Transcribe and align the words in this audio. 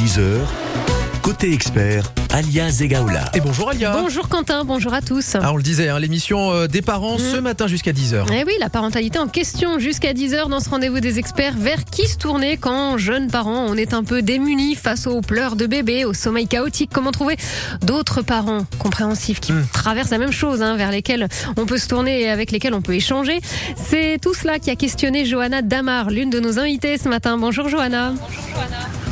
10h. 0.00 1.09
Côté 1.30 1.52
expert, 1.52 2.12
Alia 2.32 2.72
Zegaoula. 2.72 3.30
Et 3.34 3.40
bonjour 3.40 3.70
Alia. 3.70 3.92
Bonjour 3.92 4.28
Quentin, 4.28 4.64
bonjour 4.64 4.92
à 4.92 5.00
tous. 5.00 5.36
Ah, 5.40 5.52
on 5.52 5.56
le 5.56 5.62
disait, 5.62 5.88
hein, 5.88 6.00
l'émission 6.00 6.50
euh, 6.50 6.66
des 6.66 6.82
parents 6.82 7.18
ce 7.18 7.36
matin 7.36 7.68
jusqu'à 7.68 7.92
10h. 7.92 8.26
Eh 8.32 8.42
oui, 8.44 8.52
la 8.58 8.68
parentalité 8.68 9.20
en 9.20 9.28
question 9.28 9.78
jusqu'à 9.78 10.12
10h 10.12 10.48
dans 10.48 10.58
ce 10.58 10.68
rendez-vous 10.68 10.98
des 10.98 11.20
experts. 11.20 11.54
Vers 11.56 11.84
qui 11.84 12.08
se 12.08 12.18
tourner 12.18 12.56
quand, 12.56 12.98
jeunes 12.98 13.28
parents, 13.28 13.64
on 13.68 13.76
est 13.76 13.94
un 13.94 14.02
peu 14.02 14.22
démunis 14.22 14.74
face 14.74 15.06
aux 15.06 15.20
pleurs 15.20 15.54
de 15.54 15.66
bébé, 15.66 16.04
au 16.04 16.14
sommeil 16.14 16.48
chaotique? 16.48 16.90
Comment 16.92 17.12
trouver 17.12 17.36
d'autres 17.80 18.22
parents 18.22 18.66
compréhensifs 18.80 19.38
qui 19.38 19.52
traversent 19.72 20.10
la 20.10 20.18
même 20.18 20.32
chose, 20.32 20.62
hein, 20.62 20.76
vers 20.76 20.90
lesquels 20.90 21.28
on 21.56 21.64
peut 21.64 21.78
se 21.78 21.86
tourner 21.86 22.22
et 22.22 22.28
avec 22.28 22.50
lesquels 22.50 22.74
on 22.74 22.82
peut 22.82 22.94
échanger? 22.94 23.38
C'est 23.76 24.18
tout 24.20 24.34
cela 24.34 24.58
qui 24.58 24.70
a 24.70 24.74
questionné 24.74 25.24
Johanna 25.24 25.62
Damar, 25.62 26.10
l'une 26.10 26.30
de 26.30 26.40
nos 26.40 26.58
invitées 26.58 26.98
ce 26.98 27.08
matin. 27.08 27.38
Bonjour 27.38 27.68
Johanna. 27.68 28.14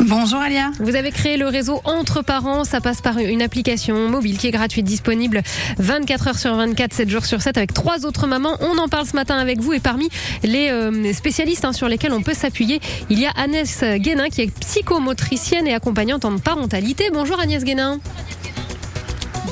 Bonjour 0.00 0.41
Alia. 0.41 0.71
Vous 0.80 0.95
avez 0.95 1.11
créé 1.11 1.37
le 1.37 1.46
réseau 1.46 1.80
Entre 1.85 2.07
Parents. 2.25 2.64
Ça 2.64 2.80
passe 2.80 3.00
par 3.00 3.18
une 3.18 3.43
application 3.43 4.08
mobile 4.08 4.39
qui 4.39 4.46
est 4.46 4.50
gratuite, 4.50 4.85
disponible 4.85 5.43
24 5.79 6.29
heures 6.29 6.39
sur 6.39 6.54
24, 6.54 6.93
7 6.93 7.08
jours 7.08 7.25
sur 7.25 7.40
7 7.40 7.57
avec 7.57 7.75
trois 7.75 8.07
autres 8.07 8.26
mamans. 8.26 8.57
On 8.61 8.79
en 8.79 8.89
parle 8.89 9.07
ce 9.07 9.14
matin 9.14 9.36
avec 9.36 9.61
vous 9.61 9.72
et 9.72 9.80
parmi 9.80 10.08
les 10.43 10.71
euh, 10.71 11.13
spécialistes 11.13 11.64
hein, 11.64 11.72
sur 11.72 11.89
lesquels 11.89 12.13
on 12.13 12.22
peut 12.22 12.35
s'appuyer, 12.35 12.80
il 13.11 13.21
y 13.21 13.26
a 13.26 13.30
Agnès 13.36 13.85
Guénin 13.96 14.29
qui 14.29 14.43
est 14.43 14.58
psychomotricienne 14.61 15.66
et 15.66 15.75
accompagnante 15.75 16.25
en 16.25 16.39
parentalité. 16.39 17.11
Bonjour 17.13 17.39
Agnès 17.39 17.63
Guénin. 17.64 18.00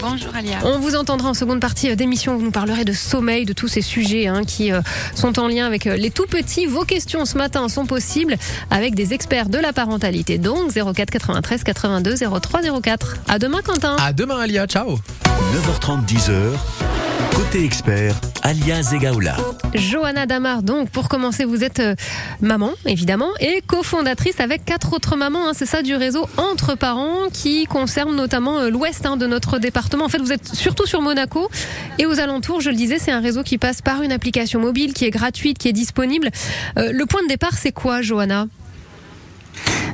Bonjour 0.00 0.34
Alia. 0.34 0.58
On 0.64 0.78
vous 0.78 0.96
entendra 0.96 1.30
en 1.30 1.34
seconde 1.34 1.60
partie 1.60 1.90
euh, 1.90 1.94
d'émission. 1.96 2.36
Vous 2.36 2.44
nous 2.44 2.50
parlerez 2.50 2.84
de 2.84 2.92
sommeil, 2.92 3.44
de 3.44 3.52
tous 3.52 3.68
ces 3.68 3.80
sujets 3.80 4.26
hein, 4.26 4.42
qui 4.44 4.72
euh, 4.72 4.80
sont 5.14 5.38
en 5.38 5.48
lien 5.48 5.66
avec 5.66 5.86
euh, 5.86 5.96
les 5.96 6.10
tout 6.10 6.26
petits. 6.26 6.66
Vos 6.66 6.84
questions 6.84 7.24
ce 7.24 7.36
matin 7.38 7.68
sont 7.68 7.86
possibles 7.86 8.36
avec 8.70 8.94
des 8.94 9.14
experts 9.14 9.48
de 9.48 9.58
la 9.58 9.72
parentalité. 9.72 10.38
Donc 10.38 10.72
04 10.72 11.10
93 11.10 11.64
82 11.64 12.16
03 12.16 12.80
04. 12.80 13.16
À 13.28 13.38
demain 13.38 13.62
Quentin. 13.62 13.96
À 13.98 14.12
demain 14.12 14.38
Alia, 14.38 14.66
ciao. 14.66 14.98
9h30, 15.24 16.06
10h. 16.06 17.15
Côté 17.36 17.64
expert, 17.64 18.14
Alia 18.42 18.80
Zegaoula. 18.82 19.36
Johanna 19.74 20.24
Damar, 20.24 20.62
donc 20.62 20.88
pour 20.88 21.10
commencer, 21.10 21.44
vous 21.44 21.62
êtes 21.62 21.80
euh, 21.80 21.94
maman 22.40 22.70
évidemment 22.86 23.28
et 23.40 23.62
cofondatrice 23.66 24.40
avec 24.40 24.64
quatre 24.64 24.94
autres 24.94 25.16
mamans. 25.16 25.48
hein, 25.48 25.52
c'est 25.54 25.66
ça 25.66 25.82
du 25.82 25.94
réseau 25.94 26.26
Entre 26.38 26.74
Parents 26.76 27.28
qui 27.30 27.66
concerne 27.66 28.16
notamment 28.16 28.60
euh, 28.60 28.70
l'ouest 28.70 29.04
hein, 29.04 29.18
de 29.18 29.26
notre 29.26 29.58
département. 29.58 30.06
En 30.06 30.08
fait, 30.08 30.16
vous 30.18 30.32
êtes 30.32 30.54
surtout 30.54 30.86
sur 30.86 31.02
Monaco 31.02 31.50
et 31.98 32.06
aux 32.06 32.20
alentours. 32.20 32.62
Je 32.62 32.70
le 32.70 32.76
disais, 32.76 32.98
c'est 32.98 33.12
un 33.12 33.20
réseau 33.20 33.42
qui 33.42 33.58
passe 33.58 33.82
par 33.82 34.00
une 34.00 34.12
application 34.12 34.58
mobile 34.58 34.94
qui 34.94 35.04
est 35.04 35.10
gratuite, 35.10 35.58
qui 35.58 35.68
est 35.68 35.74
disponible. 35.74 36.30
Euh, 36.78 36.90
le 36.90 37.04
point 37.04 37.22
de 37.22 37.28
départ, 37.28 37.52
c'est 37.52 37.72
quoi, 37.72 38.00
Johanna? 38.00 38.46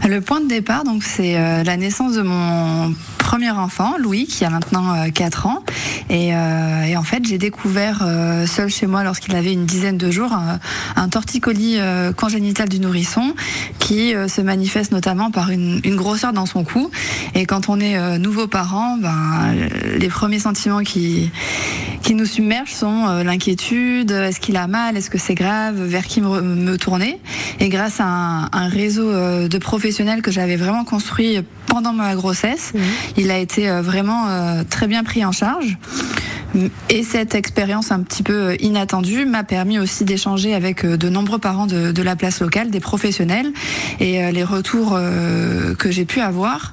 Le 0.08 0.20
point 0.20 0.40
de 0.40 0.48
départ, 0.48 0.84
donc, 0.84 1.02
c'est 1.02 1.36
euh, 1.36 1.64
la 1.64 1.76
naissance 1.76 2.14
de 2.14 2.22
mon 2.22 2.94
premier 3.22 3.50
enfant, 3.50 3.94
Louis, 3.98 4.26
qui 4.26 4.44
a 4.44 4.50
maintenant 4.50 4.94
euh, 4.94 5.08
4 5.08 5.46
ans. 5.46 5.62
Et, 6.10 6.34
euh, 6.34 6.82
et 6.84 6.96
en 6.96 7.02
fait, 7.04 7.24
j'ai 7.24 7.38
découvert 7.38 8.00
euh, 8.02 8.46
seul 8.46 8.68
chez 8.68 8.86
moi, 8.86 9.04
lorsqu'il 9.04 9.34
avait 9.36 9.52
une 9.52 9.64
dizaine 9.64 9.96
de 9.96 10.10
jours, 10.10 10.32
un, 10.32 10.58
un 10.96 11.08
torticolis 11.08 11.76
euh, 11.78 12.12
congénital 12.12 12.68
du 12.68 12.80
nourrisson 12.80 13.34
qui 13.78 14.14
euh, 14.14 14.28
se 14.28 14.40
manifeste 14.40 14.92
notamment 14.92 15.30
par 15.30 15.50
une, 15.50 15.80
une 15.84 15.96
grosseur 15.96 16.32
dans 16.32 16.46
son 16.46 16.64
cou. 16.64 16.90
Et 17.34 17.46
quand 17.46 17.68
on 17.68 17.78
est 17.80 17.96
euh, 17.96 18.18
nouveau 18.18 18.48
parent, 18.48 18.96
ben, 18.98 19.54
les 19.98 20.08
premiers 20.08 20.40
sentiments 20.40 20.82
qui, 20.82 21.30
qui 22.02 22.14
nous 22.14 22.26
submergent 22.26 22.74
sont 22.74 23.06
euh, 23.08 23.22
l'inquiétude, 23.22 24.10
est-ce 24.10 24.40
qu'il 24.40 24.56
a 24.56 24.66
mal, 24.66 24.96
est-ce 24.96 25.10
que 25.10 25.18
c'est 25.18 25.34
grave, 25.34 25.80
vers 25.80 26.06
qui 26.06 26.20
me, 26.20 26.40
me 26.40 26.76
tourner. 26.76 27.20
Et 27.60 27.68
grâce 27.68 28.00
à 28.00 28.04
un, 28.04 28.44
un 28.52 28.68
réseau 28.68 29.08
euh, 29.08 29.48
de 29.48 29.58
professionnels 29.58 30.22
que 30.22 30.30
j'avais 30.30 30.56
vraiment 30.56 30.84
construit 30.84 31.38
pendant 31.72 31.94
ma 31.94 32.14
grossesse, 32.14 32.74
il 33.16 33.30
a 33.30 33.38
été 33.38 33.70
euh, 33.70 33.80
vraiment 33.80 34.28
euh, 34.28 34.62
très 34.68 34.86
bien 34.86 35.04
pris 35.04 35.24
en 35.24 35.32
charge. 35.32 35.78
Et 36.90 37.02
cette 37.02 37.34
expérience 37.34 37.90
un 37.92 38.00
petit 38.02 38.22
peu 38.22 38.32
euh, 38.50 38.56
inattendue 38.60 39.24
m'a 39.24 39.42
permis 39.44 39.78
aussi 39.78 40.04
d'échanger 40.04 40.54
avec 40.54 40.84
euh, 40.84 40.96
de 40.96 41.08
nombreux 41.08 41.38
parents 41.38 41.66
de, 41.66 41.92
de 41.92 42.02
la 42.02 42.14
place 42.16 42.40
locale, 42.40 42.70
des 42.70 42.80
professionnels, 42.80 43.52
et 44.00 44.22
euh, 44.22 44.30
les 44.30 44.44
retours 44.44 44.98
que 45.78 45.90
j'ai 45.90 46.04
pu 46.04 46.20
avoir, 46.20 46.72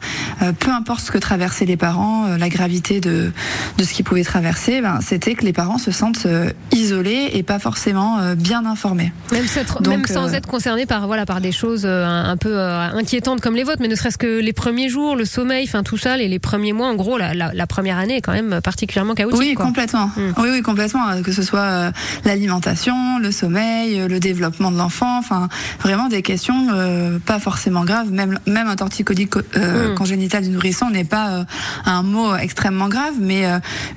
peu 0.59 0.71
importe 0.71 1.01
ce 1.01 1.11
que 1.11 1.17
traversaient 1.17 1.65
les 1.65 1.77
parents, 1.77 2.27
la 2.37 2.49
gravité 2.49 2.99
de, 2.99 3.31
de 3.77 3.83
ce 3.83 3.93
qu'ils 3.93 4.05
pouvaient 4.05 4.23
traverser, 4.23 4.81
ben, 4.81 4.99
c'était 5.01 5.35
que 5.35 5.45
les 5.45 5.53
parents 5.53 5.77
se 5.77 5.91
sentent 5.91 6.27
isolés 6.71 7.29
et 7.33 7.43
pas 7.43 7.59
forcément 7.59 8.17
bien 8.35 8.65
informés. 8.65 9.11
Même, 9.31 9.45
Donc, 9.81 9.87
même 9.87 10.05
sans 10.05 10.29
euh, 10.29 10.37
être 10.37 10.47
concerné 10.47 10.85
par 10.85 11.07
voilà 11.07 11.25
par 11.25 11.41
des 11.41 11.51
choses 11.51 11.85
un, 11.85 12.25
un 12.25 12.37
peu 12.37 12.57
euh, 12.57 12.89
inquiétantes 12.93 13.41
comme 13.41 13.55
les 13.55 13.63
vôtres, 13.63 13.81
mais 13.81 13.87
ne 13.87 13.95
serait-ce 13.95 14.17
que 14.17 14.39
les 14.39 14.53
premiers 14.53 14.89
jours, 14.89 15.15
le 15.15 15.25
sommeil, 15.25 15.65
enfin 15.67 15.83
tout 15.83 15.97
ça, 15.97 16.17
les, 16.17 16.27
les 16.27 16.39
premiers 16.39 16.73
mois, 16.73 16.87
en 16.87 16.95
gros, 16.95 17.17
la, 17.17 17.33
la- 17.33 17.53
la 17.53 17.67
première 17.67 17.97
année 17.97 18.17
est 18.17 18.21
quand 18.21 18.33
même 18.33 18.59
particulièrement 18.63 19.13
chaotique. 19.15 19.39
Oui, 19.39 19.53
quoi. 19.53 19.68
Complètement. 19.69 20.11
Mm. 20.15 20.33
Oui, 20.37 20.49
oui, 20.51 20.61
complètement. 20.61 21.07
euh, 21.09 21.21
Que 21.21 21.31
ce 21.31 21.41
soit 21.41 21.59
euh, 21.59 21.91
l'alimentation, 22.25 23.19
le 23.19 23.31
sommeil, 23.31 23.99
euh, 23.99 24.07
le 24.07 24.19
développement 24.19 24.71
de 24.71 24.77
l'enfant, 24.77 25.17
enfin, 25.17 25.47
vraiment 25.81 26.07
des 26.07 26.21
questions 26.21 26.67
euh, 26.71 27.19
pas 27.19 27.39
forcément 27.39 27.83
graves. 27.85 28.11
Même, 28.11 28.39
même 28.47 28.67
un 28.67 28.75
torticolis 28.75 29.27
co- 29.27 29.41
euh, 29.55 29.91
Mm. 29.91 29.95
congénital 29.95 30.43
du 30.43 30.49
nourrisson 30.49 30.89
n'est 30.89 31.03
pas 31.03 31.29
euh, 31.29 31.43
un 31.85 32.03
mot 32.03 32.35
extrêmement 32.35 32.87
grave, 32.89 33.13
mais 33.19 33.43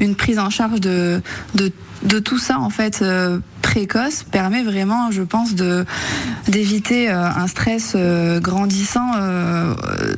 une 0.01 0.15
prise 0.15 0.39
en 0.39 0.51
charge 0.51 0.81
de, 0.81 1.21
de, 1.55 1.73
de 2.05 2.19
tout 2.19 2.39
ça, 2.39 2.59
en 2.59 2.71
fait, 2.71 3.01
euh, 3.03 3.39
précoce, 3.63 4.25
permet 4.25 4.63
vraiment, 4.63 5.11
je 5.11 5.23
pense, 5.23 5.55
de 5.55 5.85
d'éviter 6.49 7.09
euh, 7.11 7.15
un 7.25 7.47
stress 7.47 7.93
euh, 7.95 8.41
grandissant 8.41 9.13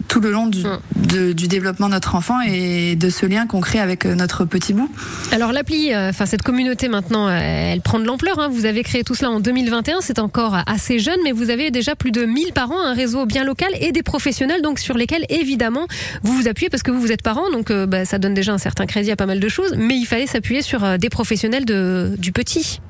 tout 0.08 0.20
le 0.20 0.30
long 0.30 0.46
du, 0.46 0.62
Mm. 0.64 0.78
de- 0.96 1.32
du 1.32 1.48
développement 1.48 1.86
de 1.88 1.92
notre 1.92 2.14
enfant 2.14 2.40
et 2.40 2.96
de 2.96 3.10
ce 3.10 3.26
lien 3.26 3.46
qu'on 3.46 3.60
crée 3.60 3.80
avec 3.80 4.04
notre 4.06 4.44
petit 4.44 4.72
bout. 4.72 4.90
Alors 5.32 5.52
l'appli, 5.52 5.94
enfin 5.94 6.26
cette 6.26 6.42
communauté 6.42 6.88
maintenant, 6.88 7.28
elle 7.28 7.80
prend 7.82 7.98
de 7.98 8.04
l'ampleur. 8.04 8.38
hein. 8.38 8.48
Vous 8.50 8.64
avez 8.64 8.82
créé 8.82 9.04
tout 9.04 9.14
cela 9.14 9.30
en 9.30 9.40
2021, 9.40 9.98
c'est 10.00 10.18
encore 10.18 10.56
assez 10.66 10.98
jeune, 10.98 11.18
mais 11.24 11.32
vous 11.32 11.50
avez 11.50 11.70
déjà 11.70 11.94
plus 11.94 12.10
de 12.12 12.24
1000 12.24 12.52
parents, 12.54 12.80
un 12.80 12.94
réseau 12.94 13.26
bien 13.26 13.44
local 13.44 13.68
et 13.80 13.92
des 13.92 14.02
professionnels, 14.02 14.62
donc 14.62 14.78
sur 14.78 14.96
lesquels 14.96 15.24
évidemment 15.28 15.86
vous 16.22 16.32
vous 16.34 16.48
appuyez 16.48 16.70
parce 16.70 16.82
que 16.82 16.90
vous 16.90 17.00
vous 17.00 17.12
êtes 17.12 17.22
parents, 17.22 17.50
donc 17.50 17.70
bah, 17.72 18.04
ça 18.04 18.18
donne 18.18 18.34
déjà 18.34 18.52
un 18.52 18.58
certain 18.58 18.86
crédit 18.86 19.10
à 19.10 19.16
pas 19.16 19.26
mal 19.26 19.40
de 19.40 19.48
choses. 19.48 19.74
Mais 19.76 19.96
il 19.96 20.06
fallait 20.06 20.26
s'appuyer 20.26 20.62
sur 20.62 20.98
des 20.98 21.08
professionnels 21.10 21.64
de, 21.64 21.73
du 22.16 22.32
petit. 22.32 22.80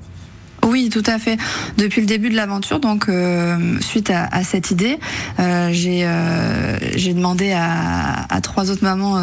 Oui, 0.67 0.89
tout 0.91 1.03
à 1.07 1.19
fait. 1.19 1.37
Depuis 1.77 2.01
le 2.01 2.07
début 2.07 2.31
de 2.31 2.37
l'aventure, 2.37 2.81
donc 2.81 3.09
euh, 3.09 3.79
suite 3.81 4.11
à, 4.11 4.27
à 4.31 4.43
cette 4.45 4.71
idée, 4.71 4.99
euh, 5.39 5.69
j'ai 5.73 6.05
euh, 6.05 6.79
j'ai 6.97 7.13
demandé 7.13 7.53
à, 7.53 8.27
à 8.29 8.41
trois 8.41 8.71
autres 8.71 8.83
mamans, 8.83 9.21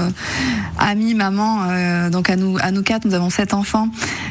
amies, 0.77 1.15
mamans, 1.15 2.09
donc 2.09 2.29
à 2.29 2.35
nous 2.35 2.57
à 2.61 2.71
nous 2.71 2.83
quatre, 2.83 3.05
nous 3.05 3.13
avons 3.13 3.29
sept 3.29 3.53
enfants 3.53 3.89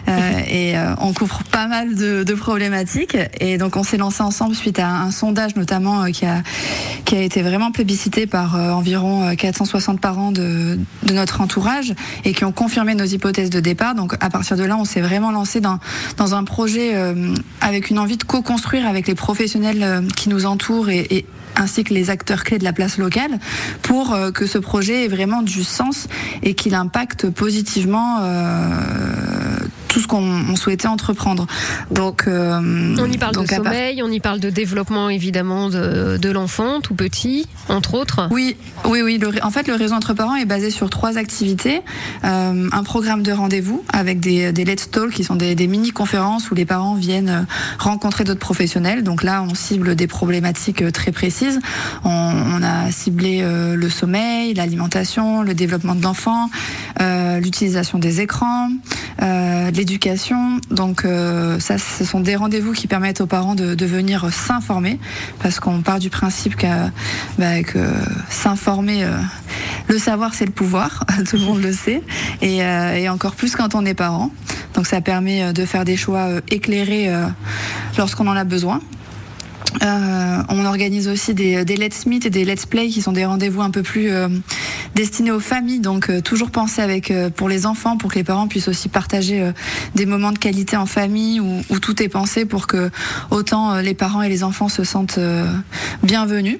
euh, 0.08 0.40
et 0.48 0.74
on 0.98 1.12
couvre 1.12 1.42
pas 1.44 1.66
mal 1.66 1.94
de, 1.94 2.22
de 2.22 2.34
problématiques 2.34 3.16
et 3.40 3.58
donc 3.58 3.76
on 3.76 3.82
s'est 3.82 3.96
lancé 3.96 4.22
ensemble 4.22 4.54
suite 4.54 4.78
à 4.78 4.88
un 4.88 5.10
sondage 5.10 5.56
notamment 5.56 6.04
qui 6.06 6.26
a 6.26 6.42
qui 7.04 7.16
a 7.16 7.22
été 7.22 7.42
vraiment 7.42 7.72
plébiscité 7.72 8.26
par 8.26 8.54
environ 8.54 9.28
euh, 9.28 9.34
460 9.34 10.00
parents 10.00 10.32
de, 10.32 10.78
de 11.02 11.14
notre 11.14 11.40
entourage 11.40 11.94
et 12.24 12.32
qui 12.32 12.44
ont 12.44 12.52
confirmé 12.52 12.94
nos 12.94 13.04
hypothèses 13.04 13.50
de 13.50 13.60
départ. 13.60 13.94
Donc 13.94 14.14
à 14.20 14.30
partir 14.30 14.56
de 14.56 14.64
là, 14.64 14.76
on 14.76 14.84
s'est 14.84 15.00
vraiment 15.00 15.30
lancé 15.30 15.60
dans, 15.60 15.78
dans 16.16 16.34
un 16.34 16.44
projet 16.44 16.92
avec 17.60 17.90
une 17.90 17.98
envie 17.98 18.16
de 18.16 18.24
co-construire 18.24 18.86
avec 18.86 19.06
les 19.06 19.14
professionnels 19.14 19.82
euh, 19.82 20.02
qui 20.16 20.28
nous 20.28 20.46
entourent 20.46 20.90
et, 20.90 21.26
ainsi 21.56 21.84
que 21.84 21.92
les 21.92 22.10
acteurs 22.10 22.44
clés 22.44 22.58
de 22.58 22.64
la 22.64 22.72
place 22.72 22.98
locale 22.98 23.38
pour 23.82 24.14
euh, 24.14 24.30
que 24.30 24.46
ce 24.46 24.58
projet 24.58 25.04
ait 25.04 25.08
vraiment 25.08 25.42
du 25.42 25.64
sens 25.64 26.08
et 26.42 26.54
qu'il 26.54 26.74
impacte 26.74 27.28
positivement 27.28 28.18
euh, 28.20 29.56
tout 29.90 30.00
ce 30.00 30.06
qu'on 30.06 30.22
on 30.22 30.56
souhaitait 30.56 30.88
entreprendre. 30.88 31.46
Donc, 31.90 32.24
euh, 32.26 32.60
On 32.98 33.10
y 33.10 33.18
parle 33.18 33.34
donc 33.34 33.44
de 33.44 33.48
part- 33.50 33.64
sommeil, 33.64 34.02
on 34.02 34.10
y 34.10 34.20
parle 34.20 34.40
de 34.40 34.48
développement 34.48 35.10
évidemment 35.10 35.68
de, 35.68 36.16
de 36.16 36.30
l'enfant, 36.30 36.80
tout 36.80 36.94
petit, 36.94 37.46
entre 37.68 37.94
autres. 37.94 38.28
Oui, 38.30 38.56
oui, 38.86 39.02
oui. 39.02 39.18
Le 39.18 39.30
en 39.44 39.50
fait, 39.50 39.66
le 39.68 39.74
réseau 39.74 39.94
entre 39.94 40.14
parents 40.14 40.36
est 40.36 40.44
basé 40.44 40.70
sur 40.70 40.88
trois 40.90 41.18
activités. 41.18 41.82
Euh, 42.24 42.68
un 42.72 42.82
programme 42.84 43.22
de 43.22 43.32
rendez-vous 43.32 43.84
avec 43.92 44.20
des, 44.20 44.52
des 44.52 44.64
let's 44.64 44.90
talk 44.90 45.10
qui 45.10 45.24
sont 45.24 45.34
des, 45.36 45.54
des 45.54 45.66
mini-conférences 45.66 46.50
où 46.50 46.54
les 46.54 46.64
parents 46.64 46.94
viennent 46.94 47.28
euh, 47.28 47.40
rencontrer 47.78 48.24
d'autres 48.24 48.38
professionnels. 48.40 49.02
Donc 49.02 49.22
là, 49.24 49.42
on 49.42 49.54
cible 49.54 49.96
des 49.96 50.06
problématiques 50.06 50.82
euh, 50.82 50.90
très 50.92 51.10
précises. 51.10 51.58
On, 52.04 52.10
on 52.10 52.62
a 52.62 52.90
ciblé 52.92 53.40
euh, 53.42 53.74
le 53.74 53.88
sommeil, 53.90 54.54
l'alimentation, 54.54 55.42
le 55.42 55.54
développement 55.54 55.94
de 55.96 56.02
l'enfant, 56.02 56.48
euh, 57.00 57.40
l'utilisation 57.40 57.98
des 57.98 58.20
écrans, 58.20 58.68
euh, 59.22 59.70
l'éducation. 59.80 60.60
Donc 60.70 61.06
euh, 61.06 61.58
ça, 61.58 61.78
ce 61.78 62.04
sont 62.04 62.20
des 62.20 62.36
rendez-vous 62.36 62.72
qui 62.72 62.86
permettent 62.86 63.22
aux 63.22 63.26
parents 63.26 63.54
de, 63.54 63.86
venir 63.86 64.30
s'informer 64.30 65.00
parce 65.42 65.58
qu'on 65.58 65.80
part 65.80 65.98
du 65.98 66.10
principe 66.10 66.54
que, 66.54 66.66
bah, 67.38 67.62
que 67.62 67.78
s'informer, 68.28 69.04
euh, 69.04 69.16
le 69.88 69.98
savoir 69.98 70.34
c'est 70.34 70.44
le 70.44 70.52
pouvoir, 70.52 71.06
tout 71.28 71.36
le 71.36 71.42
monde 71.44 71.62
le 71.62 71.72
sait, 71.72 72.02
et, 72.42 72.62
euh, 72.62 72.94
et 72.94 73.08
encore 73.08 73.34
plus 73.34 73.56
quand 73.56 73.74
on 73.74 73.86
est 73.86 73.94
parent. 73.94 74.30
Donc 74.74 74.86
ça 74.86 75.00
permet 75.00 75.52
de 75.54 75.64
faire 75.64 75.84
des 75.84 75.96
choix 75.96 76.28
éclairés 76.50 77.10
lorsqu'on 77.96 78.28
en 78.28 78.36
a 78.36 78.44
besoin. 78.44 78.80
Euh, 79.82 80.42
on 80.48 80.64
organise 80.64 81.08
aussi 81.08 81.34
des, 81.34 81.64
des, 81.64 81.76
Let's 81.76 82.06
Meet 82.06 82.26
et 82.26 82.30
des 82.30 82.44
Let's 82.44 82.66
Play 82.66 82.88
qui 82.88 83.02
sont 83.02 83.12
des 83.12 83.24
rendez-vous 83.24 83.62
un 83.62 83.70
peu 83.70 83.82
plus 83.82 84.10
euh, 84.10 84.28
destinés 84.94 85.30
aux 85.30 85.40
familles. 85.40 85.80
Donc 85.80 86.10
euh, 86.10 86.20
toujours 86.20 86.50
penser 86.50 86.82
avec 86.82 87.10
euh, 87.10 87.30
pour 87.30 87.48
les 87.48 87.66
enfants, 87.66 87.96
pour 87.96 88.10
que 88.10 88.16
les 88.16 88.24
parents 88.24 88.48
puissent 88.48 88.68
aussi 88.68 88.88
partager 88.88 89.40
euh, 89.40 89.52
des 89.94 90.06
moments 90.06 90.32
de 90.32 90.38
qualité 90.38 90.76
en 90.76 90.86
famille 90.86 91.40
où, 91.40 91.60
où, 91.70 91.78
tout 91.78 92.02
est 92.02 92.08
pensé 92.08 92.44
pour 92.44 92.66
que 92.66 92.90
autant 93.30 93.76
les 93.76 93.94
parents 93.94 94.22
et 94.22 94.28
les 94.28 94.44
enfants 94.44 94.68
se 94.68 94.84
sentent 94.84 95.18
bienvenus. 96.02 96.58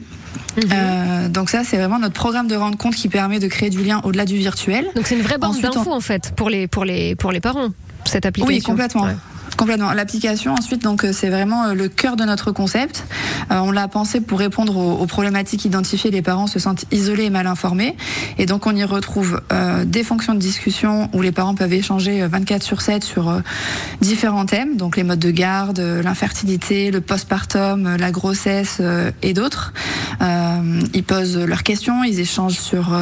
Mmh. 0.56 1.28
donc 1.28 1.50
ça, 1.50 1.62
c'est 1.64 1.76
vraiment 1.76 1.98
notre 1.98 2.14
programme 2.14 2.48
de 2.48 2.56
rendre 2.56 2.76
compte 2.76 2.94
qui 2.94 3.08
permet 3.08 3.38
de 3.38 3.46
créer 3.46 3.70
du 3.70 3.84
lien 3.84 4.00
au-delà 4.04 4.24
du 4.24 4.36
virtuel. 4.36 4.86
Donc 4.96 5.06
c'est 5.06 5.14
une 5.14 5.22
vraie 5.22 5.38
bande 5.38 5.60
d'infos 5.60 5.92
en 5.92 6.00
fait 6.00 6.32
pour 6.34 6.50
les 6.50 6.66
pour 6.66 6.84
les 6.84 7.14
pour 7.14 7.30
les 7.30 7.40
parents 7.40 7.68
cette 8.04 8.26
application. 8.26 8.54
Oui, 8.54 8.62
complètement. 8.62 9.04
Ouais. 9.04 9.16
Complètement. 9.56 9.92
L'application, 9.92 10.54
ensuite, 10.54 10.82
donc 10.82 11.06
c'est 11.12 11.28
vraiment 11.28 11.74
le 11.74 11.88
cœur 11.88 12.16
de 12.16 12.24
notre 12.24 12.52
concept. 12.52 13.04
Euh, 13.50 13.58
on 13.58 13.70
l'a 13.70 13.88
pensé 13.88 14.20
pour 14.20 14.38
répondre 14.38 14.76
aux, 14.76 15.06
problématiques 15.06 15.64
identifiées. 15.64 16.10
Les 16.10 16.22
parents 16.22 16.46
se 16.46 16.58
sentent 16.58 16.84
isolés 16.92 17.24
et 17.24 17.30
mal 17.30 17.46
informés, 17.46 17.96
et 18.38 18.46
donc 18.46 18.66
on 18.66 18.74
y 18.74 18.84
retrouve 18.84 19.40
euh, 19.52 19.84
des 19.84 20.02
fonctions 20.02 20.34
de 20.34 20.38
discussion 20.38 21.08
où 21.12 21.22
les 21.22 21.32
parents 21.32 21.54
peuvent 21.54 21.72
échanger 21.72 22.26
24 22.26 22.62
sur 22.62 22.80
7 22.80 23.04
sur 23.04 23.28
euh, 23.28 23.40
différents 24.00 24.46
thèmes, 24.46 24.76
donc 24.76 24.96
les 24.96 25.02
modes 25.02 25.18
de 25.18 25.30
garde, 25.30 25.80
l'infertilité, 25.80 26.90
le 26.90 27.00
postpartum, 27.00 27.96
la 27.96 28.10
grossesse 28.10 28.80
et 29.22 29.32
d'autres. 29.32 29.72
ils 30.20 31.04
posent 31.04 31.38
leurs 31.38 31.62
questions, 31.62 32.04
ils 32.04 32.20
échangent 32.20 32.58
sur 32.58 32.96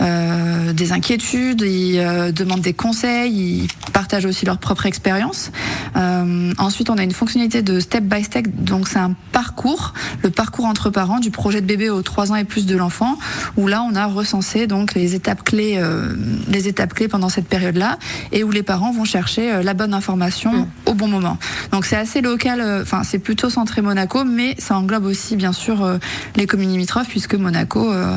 des 0.00 0.92
inquiétudes, 0.92 1.62
ils 1.62 2.32
demandent 2.32 2.60
des 2.60 2.72
conseils, 2.72 3.32
ils 3.32 3.68
partagent 3.92 4.26
aussi 4.26 4.46
leur 4.46 4.58
propre 4.58 4.86
expérience. 4.86 5.50
Euh, 5.96 6.52
ensuite, 6.58 6.90
on 6.90 6.98
a 6.98 7.02
une 7.02 7.12
fonctionnalité 7.12 7.62
de 7.62 7.80
step 7.80 8.04
by 8.04 8.22
step, 8.24 8.46
donc 8.48 8.88
c'est 8.88 8.98
un 8.98 9.14
parcours, 9.32 9.94
le 10.22 10.30
parcours 10.30 10.66
entre 10.66 10.90
parents 10.90 11.20
du 11.20 11.30
projet 11.30 11.60
de 11.60 11.66
bébé 11.66 11.90
aux 11.90 12.02
3 12.02 12.32
ans 12.32 12.36
et 12.36 12.44
plus 12.44 12.66
de 12.66 12.76
l'enfant, 12.76 13.18
où 13.56 13.66
là 13.66 13.82
on 13.82 13.94
a 13.94 14.06
recensé 14.06 14.66
donc 14.66 14.94
les 14.94 15.14
étapes 15.14 15.44
clés, 15.44 15.76
euh, 15.78 16.14
les 16.48 16.68
étapes 16.68 16.94
clés 16.94 17.08
pendant 17.08 17.28
cette 17.28 17.48
période-là, 17.48 17.98
et 18.32 18.44
où 18.44 18.50
les 18.50 18.62
parents 18.62 18.92
vont 18.92 19.04
chercher 19.04 19.52
euh, 19.52 19.62
la 19.62 19.74
bonne 19.74 19.94
information 19.94 20.52
mmh. 20.52 20.66
au 20.86 20.94
bon 20.94 21.08
moment. 21.08 21.38
Donc 21.72 21.84
c'est 21.84 21.96
assez 21.96 22.20
local, 22.20 22.60
euh, 22.60 22.82
enfin 22.82 23.02
c'est 23.04 23.18
plutôt 23.18 23.50
centré 23.50 23.82
Monaco, 23.82 24.24
mais 24.24 24.54
ça 24.58 24.76
englobe 24.76 25.04
aussi 25.04 25.36
bien 25.36 25.52
sûr 25.52 25.84
euh, 25.84 25.98
les 26.36 26.46
communes 26.46 26.70
limitrophes, 26.70 27.08
puisque 27.08 27.34
Monaco, 27.34 27.92
euh, 27.92 28.16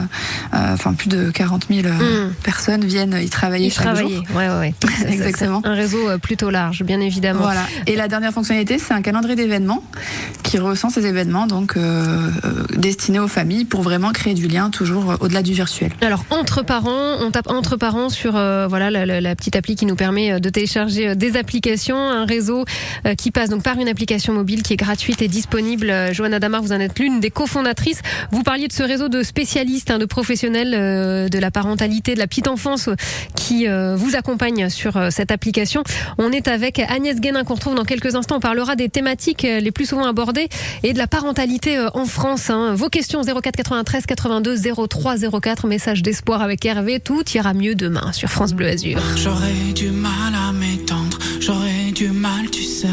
enfin 0.51 0.93
plus 0.93 1.09
de 1.09 1.29
40 1.29 1.67
000 1.69 1.87
mmh. 1.87 2.33
personnes 2.43 2.85
viennent 2.85 3.17
y 3.21 3.29
travailler 3.29 3.67
y 3.67 3.69
chaque 3.69 3.93
travailler. 3.93 4.15
jour. 4.17 4.25
Ouais, 4.35 4.47
ouais, 4.49 4.59
ouais. 4.59 4.73
Exactement. 5.07 5.61
Un 5.63 5.73
réseau 5.73 6.17
plutôt 6.21 6.49
large, 6.49 6.83
bien 6.83 6.99
évidemment. 6.99 7.41
Voilà. 7.41 7.50
Et 7.87 7.95
la 7.95 8.07
dernière 8.07 8.31
fonctionnalité, 8.31 8.77
c'est 8.79 8.93
un 8.93 9.01
calendrier 9.01 9.35
d'événements 9.35 9.83
qui 10.43 10.57
recense 10.57 10.93
ces 10.93 11.05
événements 11.05 11.47
donc 11.47 11.77
euh, 11.77 12.29
destinés 12.75 13.19
aux 13.19 13.27
familles 13.27 13.65
pour 13.65 13.81
vraiment 13.81 14.11
créer 14.11 14.33
du 14.33 14.47
lien 14.47 14.69
toujours 14.69 15.15
au-delà 15.21 15.41
du 15.41 15.53
virtuel. 15.53 15.91
Alors 16.01 16.25
entre 16.29 16.63
parents, 16.63 17.17
on 17.21 17.31
tape 17.31 17.49
entre 17.49 17.77
parents 17.77 18.09
sur 18.09 18.35
euh, 18.35 18.67
voilà 18.67 18.89
la, 18.91 19.35
petite 19.35 19.55
appli 19.55 19.75
qui 19.75 19.85
nous 19.85 19.95
permet 19.95 20.39
de 20.39 20.49
télécharger 20.49 21.15
des 21.15 21.37
applications, 21.37 21.97
un 21.97 22.25
réseau 22.25 22.65
euh, 23.05 23.15
qui 23.15 23.31
passe 23.31 23.49
donc 23.49 23.63
par 23.63 23.79
une 23.79 23.87
application 23.87 24.33
mobile 24.33 24.63
qui 24.63 24.73
est 24.73 24.77
gratuite 24.77 25.21
et 25.21 25.27
disponible. 25.27 25.93
Johanna 26.11 26.39
Damar, 26.39 26.61
vous 26.61 26.73
en 26.73 26.79
êtes 26.79 26.99
l'une 26.99 27.19
des 27.19 27.31
cofondatrices. 27.31 28.01
Vous 28.31 28.43
parliez 28.43 28.67
de 28.67 28.73
ce 28.73 28.83
réseau 28.83 29.09
de 29.09 29.23
spécialistes, 29.23 29.91
hein, 29.91 29.97
de 29.97 30.05
professionnels 30.05 30.73
euh, 30.73 31.29
de 31.29 31.39
la 31.39 31.51
parentalité, 31.51 32.13
de 32.13 32.19
la 32.19 32.27
petite 32.27 32.47
enfance 32.47 32.89
qui 33.35 33.67
euh, 33.67 33.95
vous 33.95 34.15
accompagnent 34.15 34.69
sur 34.69 34.99
cette 35.11 35.31
application. 35.31 35.83
On 36.17 36.31
est 36.31 36.47
avec 36.47 36.79
Agnès 36.79 37.19
Guénin 37.19 37.40
qu'on 37.43 37.55
retrouve 37.55 37.75
dans 37.75 37.85
quelques 37.85 38.15
instants. 38.15 38.37
On 38.37 38.39
parlera 38.39 38.75
des 38.75 38.89
thématiques 38.89 39.43
les 39.43 39.71
plus 39.71 39.85
souvent 39.85 40.05
abordées 40.05 40.49
et 40.83 40.93
de 40.93 40.97
la 40.97 41.07
parentalité 41.07 41.77
en 41.93 42.05
France. 42.05 42.49
Hein. 42.49 42.73
Vos 42.75 42.89
questions 42.89 43.21
04 43.23 43.55
93 43.55 44.05
82 44.05 44.55
03 44.87 45.15
04. 45.41 45.67
Message 45.67 46.01
d'espoir 46.03 46.41
avec 46.41 46.65
Hervé. 46.65 46.99
Tout 46.99 47.23
ira 47.33 47.53
mieux 47.53 47.75
demain 47.75 48.11
sur 48.11 48.29
France 48.29 48.53
Bleu 48.53 48.67
Azur. 48.67 48.99
J'aurais 49.15 49.73
du 49.75 49.89
mal 49.89 50.33
à 50.35 50.51
m'étendre. 50.51 51.17
J'aurais 51.39 51.91
du 51.93 52.09
mal, 52.09 52.49
tu 52.51 52.63
sais, 52.63 52.87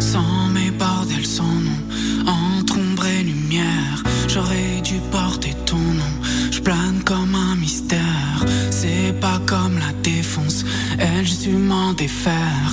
sans 0.00 0.48
mes 0.52 0.70
bordels, 0.70 1.26
sans 1.26 1.44
nom. 1.44 2.26
Entre 2.26 2.78
ombre 2.78 3.06
et 3.06 3.22
lumière, 3.22 4.02
j'aurais 4.28 4.80
dû 4.82 4.94
porter 5.10 5.54
ton 5.64 5.76
nom. 5.76 6.14
Je 6.50 6.60
plane 6.60 7.02
comme 7.04 7.34
un 7.34 7.56
mystère. 7.56 8.44
C'est 8.70 9.18
pas 9.20 9.40
comme 9.46 9.78
la 9.78 9.92
défonce. 10.02 10.64
Elle, 10.98 11.26
su 11.26 11.50
m'en 11.50 11.92
défaire. 11.92 12.67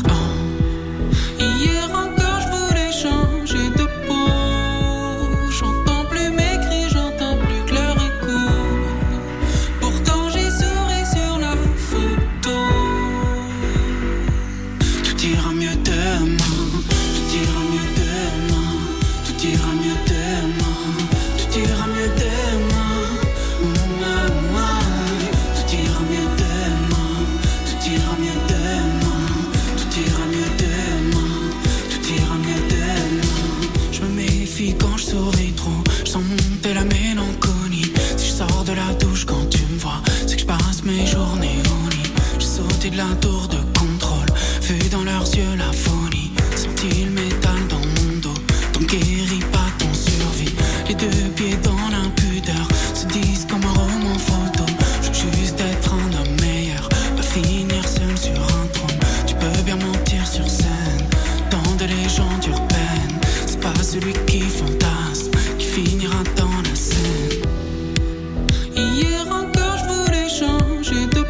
Changer 70.85 71.07
de 71.07 71.24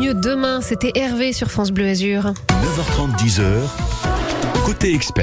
mieux 0.00 0.14
demain. 0.14 0.60
C'était 0.62 0.92
Hervé 0.94 1.32
sur 1.32 1.50
France 1.50 1.70
Bleu 1.70 1.86
Azur. 1.86 2.32
9h30, 2.48 3.16
10h. 3.18 4.09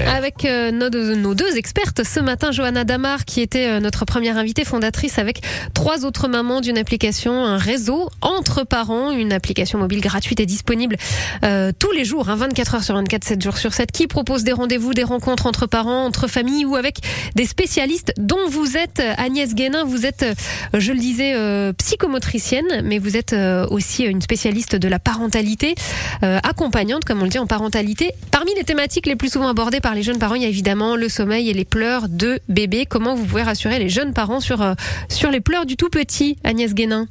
Avec 0.08 0.44
euh, 0.44 0.72
nos, 0.72 1.34
deux, 1.34 1.56
expertes 1.56 2.04
ce 2.04 2.20
matin, 2.20 2.52
Johanna 2.52 2.84
Damar, 2.84 3.24
qui 3.24 3.40
était 3.40 3.68
euh, 3.68 3.80
notre 3.80 4.04
première 4.04 4.38
invitée 4.38 4.66
fondatrice 4.66 5.20
avec 5.20 5.42
trois 5.74 6.06
autres 6.06 6.28
mamans 6.28 6.60
d'une 6.60 6.78
application, 6.78 7.46
un 7.46 7.58
réseau 7.58 8.10
entre 8.22 8.66
parents, 8.66 9.12
une 9.12 9.32
application 9.32 9.80
mobile 9.80 10.02
gratuite 10.02 10.42
et 10.42 10.46
disponible 10.46 10.98
euh, 11.46 11.72
tous 11.78 11.92
les 11.92 12.04
jours, 12.04 12.28
hein, 12.30 12.36
24 12.36 12.76
heures 12.76 12.84
sur 12.84 12.96
24, 12.96 13.24
7 13.24 13.42
jours 13.42 13.58
sur 13.58 13.74
7, 13.74 13.90
qui 13.92 14.08
propose 14.08 14.44
des 14.44 14.52
rendez-vous, 14.52 14.94
des 14.94 15.04
rencontres 15.04 15.46
entre 15.46 15.66
parents, 15.66 16.04
entre 16.06 16.28
familles 16.28 16.66
ou 16.66 16.76
avec 16.76 16.98
des 17.36 17.46
spécialistes 17.46 18.14
dont 18.18 18.50
vous 18.50 18.76
êtes 18.76 19.02
Agnès 19.18 19.56
Guénin. 19.56 19.86
Vous 19.86 20.06
êtes, 20.06 20.26
je 20.74 20.92
le 20.92 21.00
disais, 21.00 21.34
psychomotricienne, 21.78 22.82
mais 22.84 23.00
vous 23.00 23.16
êtes 23.16 23.36
aussi 23.70 24.04
une 24.04 24.22
spécialiste 24.22 24.76
de 24.76 24.88
la 24.90 25.00
parentalité, 25.00 25.76
accompagnante, 26.22 27.06
comme 27.06 27.22
on 27.22 27.24
le 27.24 27.30
dit, 27.30 27.40
en 27.40 27.48
parentalité. 27.48 28.12
Parmi 28.32 28.54
les 28.56 28.64
thématiques 28.64 29.06
les 29.06 29.16
plus 29.16 29.37
souvent 29.38 29.50
abordées 29.50 29.82
par 29.82 29.94
les 29.94 30.02
jeunes 30.02 30.18
parents, 30.18 30.34
il 30.34 30.42
y 30.42 30.46
a 30.46 30.48
évidemment 30.48 30.96
le 30.96 31.10
sommeil 31.10 31.48
et 31.48 31.54
les 31.54 31.64
pleurs 31.64 32.10
de 32.10 32.40
bébé. 32.50 32.88
Comment 32.88 33.14
vous 33.14 33.24
pouvez 33.24 33.44
rassurer 33.44 33.78
les 33.78 33.88
jeunes 33.88 34.12
parents 34.12 34.40
sur, 34.40 34.64
euh, 34.64 34.74
sur 35.10 35.30
les 35.30 35.42
pleurs 35.42 35.68
du 35.68 35.78
tout 35.78 35.90
petit, 35.90 36.38
Agnès 36.44 36.74
Guénin? 36.74 37.06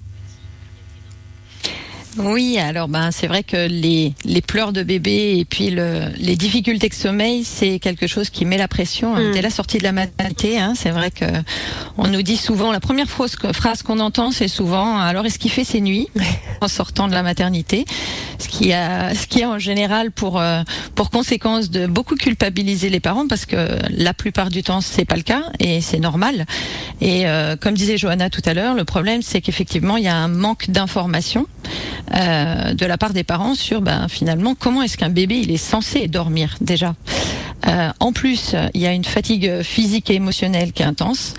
Oui, 2.19 2.59
alors 2.59 2.89
ben 2.89 3.11
c'est 3.11 3.27
vrai 3.27 3.43
que 3.43 3.69
les, 3.69 4.15
les 4.25 4.41
pleurs 4.41 4.73
de 4.73 4.83
bébé 4.83 5.37
et 5.39 5.45
puis 5.45 5.71
le, 5.71 6.07
les 6.17 6.35
difficultés 6.35 6.89
de 6.89 6.95
sommeil, 6.95 7.45
c'est 7.45 7.79
quelque 7.79 8.07
chose 8.07 8.31
qui 8.31 8.45
met 8.45 8.57
la 8.57 8.69
pression. 8.69 9.15
Hein, 9.15 9.33
dès 9.33 9.43
la 9.43 9.51
sortie 9.51 9.79
de 9.79 9.85
la 9.85 9.93
maternité. 9.93 10.59
Hein, 10.59 10.73
c'est 10.75 10.91
vrai 10.91 11.11
que 11.11 11.27
on 11.99 12.09
nous 12.09 12.23
dit 12.23 12.39
souvent 12.39 12.73
la 12.73 12.81
première 12.81 13.09
phrase 13.09 13.83
qu'on 13.85 14.01
entend, 14.01 14.31
c'est 14.31 14.49
souvent 14.49 14.99
alors 14.99 15.27
est-ce 15.27 15.39
qu'il 15.39 15.51
fait 15.51 15.65
ses 15.65 15.81
nuits 15.81 16.09
en 16.61 16.69
sortant 16.69 17.07
de 17.07 17.13
la 17.13 17.23
maternité, 17.23 17.85
ce 18.39 18.49
qui 18.49 18.73
a 18.73 19.15
ce 19.15 19.27
qui 19.27 19.43
a 19.43 19.51
en 19.51 19.59
général 19.59 20.11
pour 20.11 20.41
euh, 20.41 20.63
pour 20.95 21.11
conséquence 21.11 21.71
de 21.71 21.87
beaucoup 21.87 22.17
culpabiliser 22.17 22.89
les 22.89 23.01
parents 23.01 23.27
parce 23.29 23.47
que 23.47 23.79
la 23.91 24.15
plupart 24.15 24.51
du 24.51 24.63
temps 24.63 24.81
c'est 24.81 25.05
pas 25.05 25.17
le 25.17 25.23
cas 25.23 25.45
et 25.59 25.81
c'est 25.81 25.99
normal. 25.99 26.47
Et 27.01 27.27
euh, 27.27 27.57
comme 27.57 27.75
disait 27.75 27.97
Johanna 27.97 28.31
tout 28.31 28.43
à 28.45 28.55
l'heure, 28.55 28.75
le 28.75 28.85
problème 28.85 29.23
c'est 29.23 29.41
qu'effectivement 29.41 29.97
il 29.97 30.05
y 30.05 30.09
a 30.09 30.17
un 30.17 30.29
manque 30.29 30.71
d'information 30.71 31.47
euh, 32.15 32.75
de 32.75 32.87
la 32.87 32.99
part 32.99 33.13
des 33.13 33.25
parents 33.25 33.55
sur 33.55 33.81
ben, 33.81 34.09
finalement 34.09 34.55
comment 34.55 34.83
est-ce 34.83 34.97
qu'un 34.97 35.11
bébé 35.11 35.39
il 35.43 35.51
est 35.51 35.57
censé 35.57 36.09
dormir 36.09 36.57
déjà. 36.61 36.95
En 37.99 38.13
plus, 38.13 38.55
il 38.75 38.81
y 38.81 38.87
a 38.87 38.93
une 38.93 39.05
fatigue 39.05 39.63
physique 39.63 40.09
et 40.11 40.15
émotionnelle 40.15 40.73
qui 40.73 40.85
est 40.85 40.87
intense. 40.87 41.35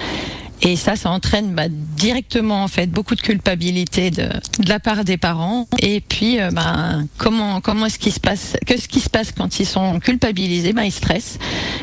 Et 0.61 0.75
ça, 0.75 0.95
ça 0.95 1.11
entraîne 1.11 1.53
bah, 1.53 1.67
directement 1.69 2.63
en 2.63 2.67
fait 2.67 2.87
beaucoup 2.87 3.15
de 3.15 3.21
culpabilité 3.21 4.11
de, 4.11 4.23
de 4.59 4.69
la 4.69 4.79
part 4.79 5.03
des 5.03 5.17
parents. 5.17 5.67
Et 5.79 6.01
puis, 6.01 6.39
euh, 6.39 6.49
ben, 6.51 7.07
comment 7.17 7.61
comment 7.61 7.85
est-ce 7.85 7.99
qu'il 7.99 8.13
se 8.13 8.19
passe 8.19 8.57
Qu'est-ce 8.65 8.87
qui 8.87 8.99
se 8.99 9.09
passe 9.09 9.31
quand 9.31 9.59
ils 9.59 9.65
sont 9.65 9.99
culpabilisés 9.99 10.73
Ben 10.73 10.83
ils 10.83 10.91
stressent. 10.91 11.37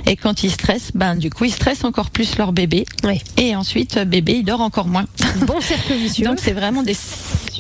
Et 0.06 0.16
quand 0.16 0.42
ils 0.42 0.50
stressent, 0.50 0.90
ben 0.94 1.16
du 1.16 1.30
coup 1.30 1.44
ils 1.44 1.52
stressent 1.52 1.84
encore 1.84 2.10
plus 2.10 2.36
leur 2.36 2.52
bébé. 2.52 2.84
Oui. 3.04 3.22
Et 3.36 3.54
ensuite, 3.56 3.98
bébé 3.98 4.34
il 4.38 4.44
dort 4.44 4.60
encore 4.60 4.88
moins. 4.88 5.06
Bon 5.46 5.60
cercle 5.60 5.94
vicieux. 5.94 6.24
Donc 6.26 6.38
c'est 6.40 6.52
vraiment 6.52 6.82
des 6.82 6.96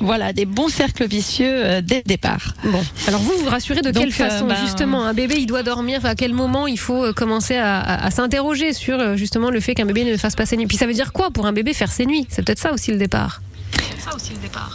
voilà 0.00 0.32
des 0.32 0.44
bons 0.46 0.68
cercles 0.68 1.06
vicieux 1.06 1.46
euh, 1.64 1.80
dès 1.82 1.96
le 1.96 2.02
départ. 2.02 2.54
Bon, 2.64 2.82
alors 3.06 3.20
vous 3.20 3.32
vous 3.38 3.48
rassurez 3.48 3.80
de 3.82 3.90
Donc, 3.90 4.02
quelle 4.02 4.12
façon 4.12 4.44
euh, 4.46 4.48
ben- 4.48 4.56
justement 4.64 5.04
un 5.04 5.14
bébé 5.14 5.36
il 5.38 5.46
doit 5.46 5.62
dormir 5.62 6.04
À 6.04 6.14
quel 6.14 6.32
moment 6.34 6.66
il 6.66 6.78
faut 6.78 7.04
euh, 7.04 7.12
commencer 7.12 7.56
à, 7.56 7.78
à- 7.80 8.06
à 8.06 8.10
s'interroger 8.10 8.72
sur 8.72 9.16
justement 9.16 9.50
le 9.50 9.60
fait 9.60 9.74
qu'un 9.74 9.86
bébé 9.86 10.04
ne 10.04 10.16
fasse 10.16 10.34
pas 10.36 10.46
ses 10.46 10.56
nuits? 10.56 10.66
Puis 10.66 10.76
ça 10.76 10.86
veut 10.86 10.94
dire 10.94 11.12
quoi 11.12 11.30
pour 11.30 11.46
un 11.46 11.52
bébé 11.52 11.74
faire 11.74 11.92
ses 11.92 12.06
nuits? 12.06 12.26
C'est 12.28 12.44
peut-être 12.44 12.58
ça 12.60 12.72
aussi 12.72 12.90
le 12.90 12.96
départ. 12.98 13.40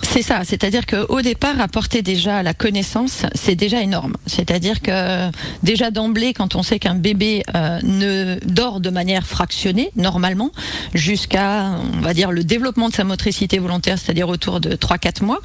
C'est 0.01 0.22
ça, 0.22 0.42
c'est-à-dire 0.44 0.86
qu'au 0.86 1.22
départ, 1.22 1.60
apporter 1.62 2.01
déjà 2.01 2.44
la 2.44 2.54
connaissance, 2.54 3.25
c'est 3.36 3.56
déjà 3.56 3.82
énorme. 3.82 4.16
C'est-à-dire 4.25 4.82
que 4.82 5.30
déjà 5.63 5.92
d'emblée, 5.92 6.34
quand 6.34 6.56
on 6.56 6.63
sait 6.63 6.80
qu'un 6.80 6.96
bébé 6.96 7.44
euh, 7.56 7.80
ne 7.84 8.39
dort 8.46 8.80
de 8.80 8.89
manière 8.89 9.25
fractionnée, 9.25 9.92
normalement, 9.96 10.51
jusqu'à, 10.94 11.72
on 11.98 12.01
va 12.01 12.13
dire, 12.13 12.32
le 12.32 12.44
développement 12.44 12.89
de 12.89 12.94
sa 12.94 13.04
motricité 13.04 13.60
volontaire, 13.60 13.98
c'est-à-dire 13.98 14.30
autour 14.30 14.60
de 14.60 14.72
3-4 14.75 15.24
mois, 15.24 15.39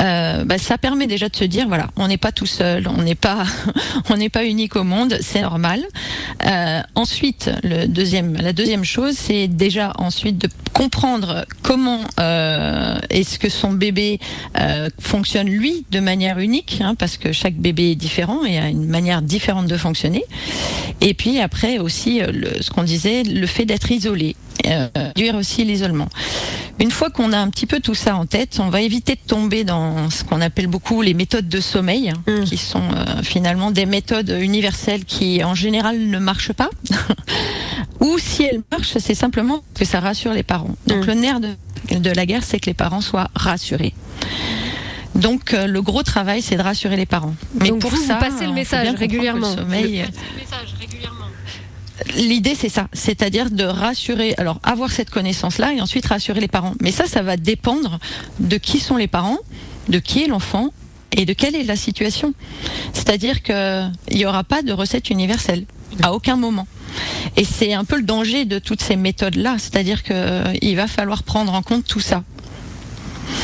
euh, 0.00 0.44
bah, 0.44 0.58
ça 0.58 0.78
permet 0.78 1.06
déjà 1.06 1.28
de 1.28 1.36
se 1.36 1.44
dire, 1.44 1.66
voilà, 1.68 1.88
on 1.96 2.08
n'est 2.08 2.18
pas 2.18 2.32
tout 2.32 2.46
seul, 2.46 2.88
on 2.88 3.02
n'est 3.02 3.14
pas, 3.14 3.44
on 4.10 4.16
n'est 4.16 4.28
pas 4.28 4.44
unique 4.44 4.76
au 4.76 4.84
monde, 4.84 5.16
c'est 5.20 5.42
normal. 5.42 5.80
Euh, 6.44 6.80
ensuite, 6.94 7.50
le 7.62 7.86
deuxième, 7.86 8.36
la 8.36 8.52
deuxième 8.52 8.84
chose, 8.84 9.14
c'est 9.16 9.48
déjà 9.48 9.92
ensuite 9.96 10.38
de 10.38 10.48
comprendre 10.72 11.46
comment 11.62 12.00
est-ce 13.10 13.38
que 13.38 13.48
son 13.48 13.72
bébé 13.72 14.18
euh, 14.58 14.88
fonctionne 15.00 15.48
lui 15.48 15.84
de 15.90 16.00
manière 16.00 16.38
unique, 16.38 16.78
hein, 16.80 16.94
parce 16.94 17.16
que 17.16 17.32
chaque 17.32 17.54
bébé 17.54 17.92
est 17.92 17.96
différent 17.96 18.44
et 18.44 18.58
a 18.58 18.68
une 18.68 18.86
manière 18.86 19.22
différente 19.22 19.66
de 19.66 19.76
fonctionner. 19.76 20.24
Et 21.00 21.14
puis 21.14 21.40
après 21.40 21.78
aussi, 21.78 22.20
euh, 22.22 22.30
le, 22.32 22.62
ce 22.62 22.70
qu'on 22.70 22.82
disait, 22.84 23.22
le 23.22 23.46
fait 23.46 23.64
d'être 23.64 23.90
isolé, 23.90 24.36
euh, 24.66 24.88
réduire 24.94 25.34
aussi 25.34 25.64
l'isolement. 25.64 26.08
Une 26.80 26.90
fois 26.90 27.10
qu'on 27.10 27.32
a 27.32 27.38
un 27.38 27.50
petit 27.50 27.66
peu 27.66 27.80
tout 27.80 27.94
ça 27.94 28.16
en 28.16 28.26
tête, 28.26 28.58
on 28.60 28.68
va 28.68 28.80
éviter 28.80 29.14
de 29.14 29.20
tomber 29.26 29.62
dans 29.64 30.10
ce 30.10 30.24
qu'on 30.24 30.40
appelle 30.40 30.66
beaucoup 30.66 31.02
les 31.02 31.14
méthodes 31.14 31.48
de 31.48 31.60
sommeil, 31.60 32.10
hein, 32.10 32.14
Mm. 32.26 32.44
qui 32.44 32.56
sont 32.56 32.82
euh, 32.82 33.22
finalement 33.22 33.70
des 33.70 33.86
méthodes 33.86 34.36
universelles 34.40 35.04
qui 35.04 35.44
en 35.44 35.54
général 35.54 35.98
ne 36.08 36.18
marchent 36.18 36.52
pas. 36.52 36.70
Ou 38.06 38.18
si 38.18 38.40
elles 38.44 38.62
marchent, 38.70 38.96
c'est 38.98 39.14
simplement 39.24 39.60
que 39.78 39.84
ça 39.84 39.98
rassure 40.00 40.32
les 40.32 40.42
parents. 40.42 40.74
Donc 40.86 41.02
Mm. 41.04 41.06
le 41.06 41.14
nerf 41.14 41.40
de, 41.40 41.50
de 42.06 42.10
la 42.10 42.24
guerre, 42.26 42.44
c'est 42.44 42.60
que 42.60 42.66
les 42.66 42.74
parents 42.84 43.00
soient 43.00 43.28
rassurés. 43.34 43.94
Donc 45.14 45.54
euh, 45.54 45.66
le 45.66 45.80
gros 45.80 46.02
travail, 46.02 46.42
c'est 46.42 46.56
de 46.56 46.62
rassurer 46.62 46.96
les 46.96 47.06
parents. 47.06 47.34
Mais 47.60 47.68
Donc 47.70 47.80
pour 47.80 47.90
vous, 47.90 47.96
vous 47.96 48.06
ça, 48.12 48.16
passez 48.16 48.46
le 48.46 48.52
message 48.52 48.88
régulièrement. 48.96 49.54
sommeil, 49.54 50.02
euh, 50.02 50.06
L'idée, 52.16 52.56
c'est 52.56 52.68
ça, 52.68 52.88
c'est-à-dire 52.92 53.50
de 53.50 53.62
rassurer, 53.64 54.34
alors 54.36 54.58
avoir 54.64 54.90
cette 54.90 55.10
connaissance-là 55.10 55.72
et 55.74 55.80
ensuite 55.80 56.06
rassurer 56.06 56.40
les 56.40 56.48
parents. 56.48 56.74
Mais 56.80 56.90
ça, 56.90 57.06
ça 57.06 57.22
va 57.22 57.36
dépendre 57.36 58.00
de 58.40 58.56
qui 58.58 58.80
sont 58.80 58.96
les 58.96 59.06
parents, 59.06 59.38
de 59.88 59.98
qui 60.00 60.24
est 60.24 60.26
l'enfant 60.26 60.70
et 61.12 61.24
de 61.24 61.32
quelle 61.32 61.54
est 61.54 61.62
la 61.62 61.76
situation. 61.76 62.34
C'est-à-dire 62.92 63.42
qu'il 63.42 63.92
n'y 64.10 64.26
aura 64.26 64.42
pas 64.42 64.62
de 64.62 64.72
recette 64.72 65.08
universelle 65.10 65.64
à 66.02 66.12
aucun 66.12 66.34
moment. 66.36 66.66
Et 67.36 67.44
c'est 67.44 67.72
un 67.74 67.84
peu 67.84 67.96
le 67.96 68.02
danger 68.02 68.44
de 68.44 68.58
toutes 68.58 68.82
ces 68.82 68.96
méthodes-là, 68.96 69.56
c'est-à-dire 69.58 70.02
qu'il 70.02 70.76
va 70.76 70.86
falloir 70.86 71.22
prendre 71.22 71.52
en 71.54 71.62
compte 71.62 71.84
tout 71.86 72.00
ça. 72.00 72.22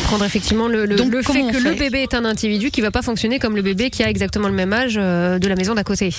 Prendre 0.04 0.24
effectivement 0.24 0.68
le, 0.68 0.84
le- 0.86 0.96
Donc, 0.96 1.10
le 1.12 1.22
fait 1.22 1.40
que 1.52 1.56
le 1.56 1.74
bébé 1.78 2.02
est 2.02 2.14
un 2.14 2.24
individu 2.24 2.70
qui 2.70 2.80
va 2.80 2.90
pas 2.90 3.02
fonctionner 3.02 3.38
comme 3.38 3.56
le 3.56 3.62
bébé 3.62 3.90
qui 3.90 4.02
a 4.02 4.10
exactement 4.10 4.48
le 4.48 4.54
même 4.54 4.72
âge 4.72 4.94
euh, 4.98 5.38
de 5.38 5.48
la 5.48 5.54
maison 5.56 5.74
d'à 5.74 5.84
côté. 5.84 6.10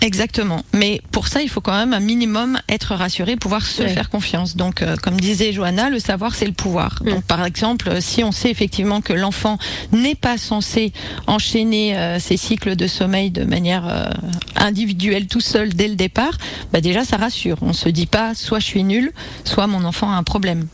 Exactement. 0.00 0.62
Mais 0.72 1.00
pour 1.10 1.26
ça, 1.28 1.42
il 1.42 1.48
faut 1.48 1.60
quand 1.60 1.76
même 1.76 1.92
un 1.92 2.00
minimum 2.00 2.58
être 2.68 2.94
rassuré, 2.94 3.36
pouvoir 3.36 3.66
se 3.66 3.82
Ouais. 3.82 3.88
faire 3.88 4.10
confiance. 4.10 4.56
Donc, 4.56 4.82
euh, 4.82 4.96
comme 4.96 5.20
disait 5.20 5.52
Johanna, 5.52 5.90
le 5.90 5.98
savoir, 5.98 6.34
c'est 6.34 6.46
le 6.46 6.52
pouvoir. 6.52 7.00
Mm. 7.04 7.10
Donc, 7.10 7.24
par 7.24 7.44
exemple, 7.44 8.00
si 8.00 8.22
on 8.22 8.30
sait 8.32 8.50
effectivement 8.50 9.00
que 9.00 9.12
l'enfant 9.12 9.58
n'est 9.92 10.14
pas 10.14 10.38
censé 10.38 10.92
enchaîner 11.26 11.96
euh, 11.96 12.18
ses 12.20 12.36
cycles 12.36 12.76
de 12.76 12.86
sommeil 12.86 13.30
de 13.30 13.44
manière 13.44 13.88
euh, 13.88 14.08
individuelle 14.56 15.26
tout 15.26 15.40
seul 15.40 15.70
dès 15.74 15.88
le 15.88 15.96
départ, 15.96 16.38
bah 16.72 16.80
déjà, 16.80 17.04
ça 17.04 17.16
rassure. 17.16 17.58
On 17.62 17.72
se 17.72 17.88
dit 17.88 18.06
pas, 18.06 18.34
soit 18.34 18.60
je 18.60 18.66
suis 18.66 18.84
nul, 18.84 19.12
soit 19.44 19.66
mon 19.66 19.84
enfant 19.84 20.10
a 20.10 20.14
un 20.16 20.22
problème. 20.22 20.68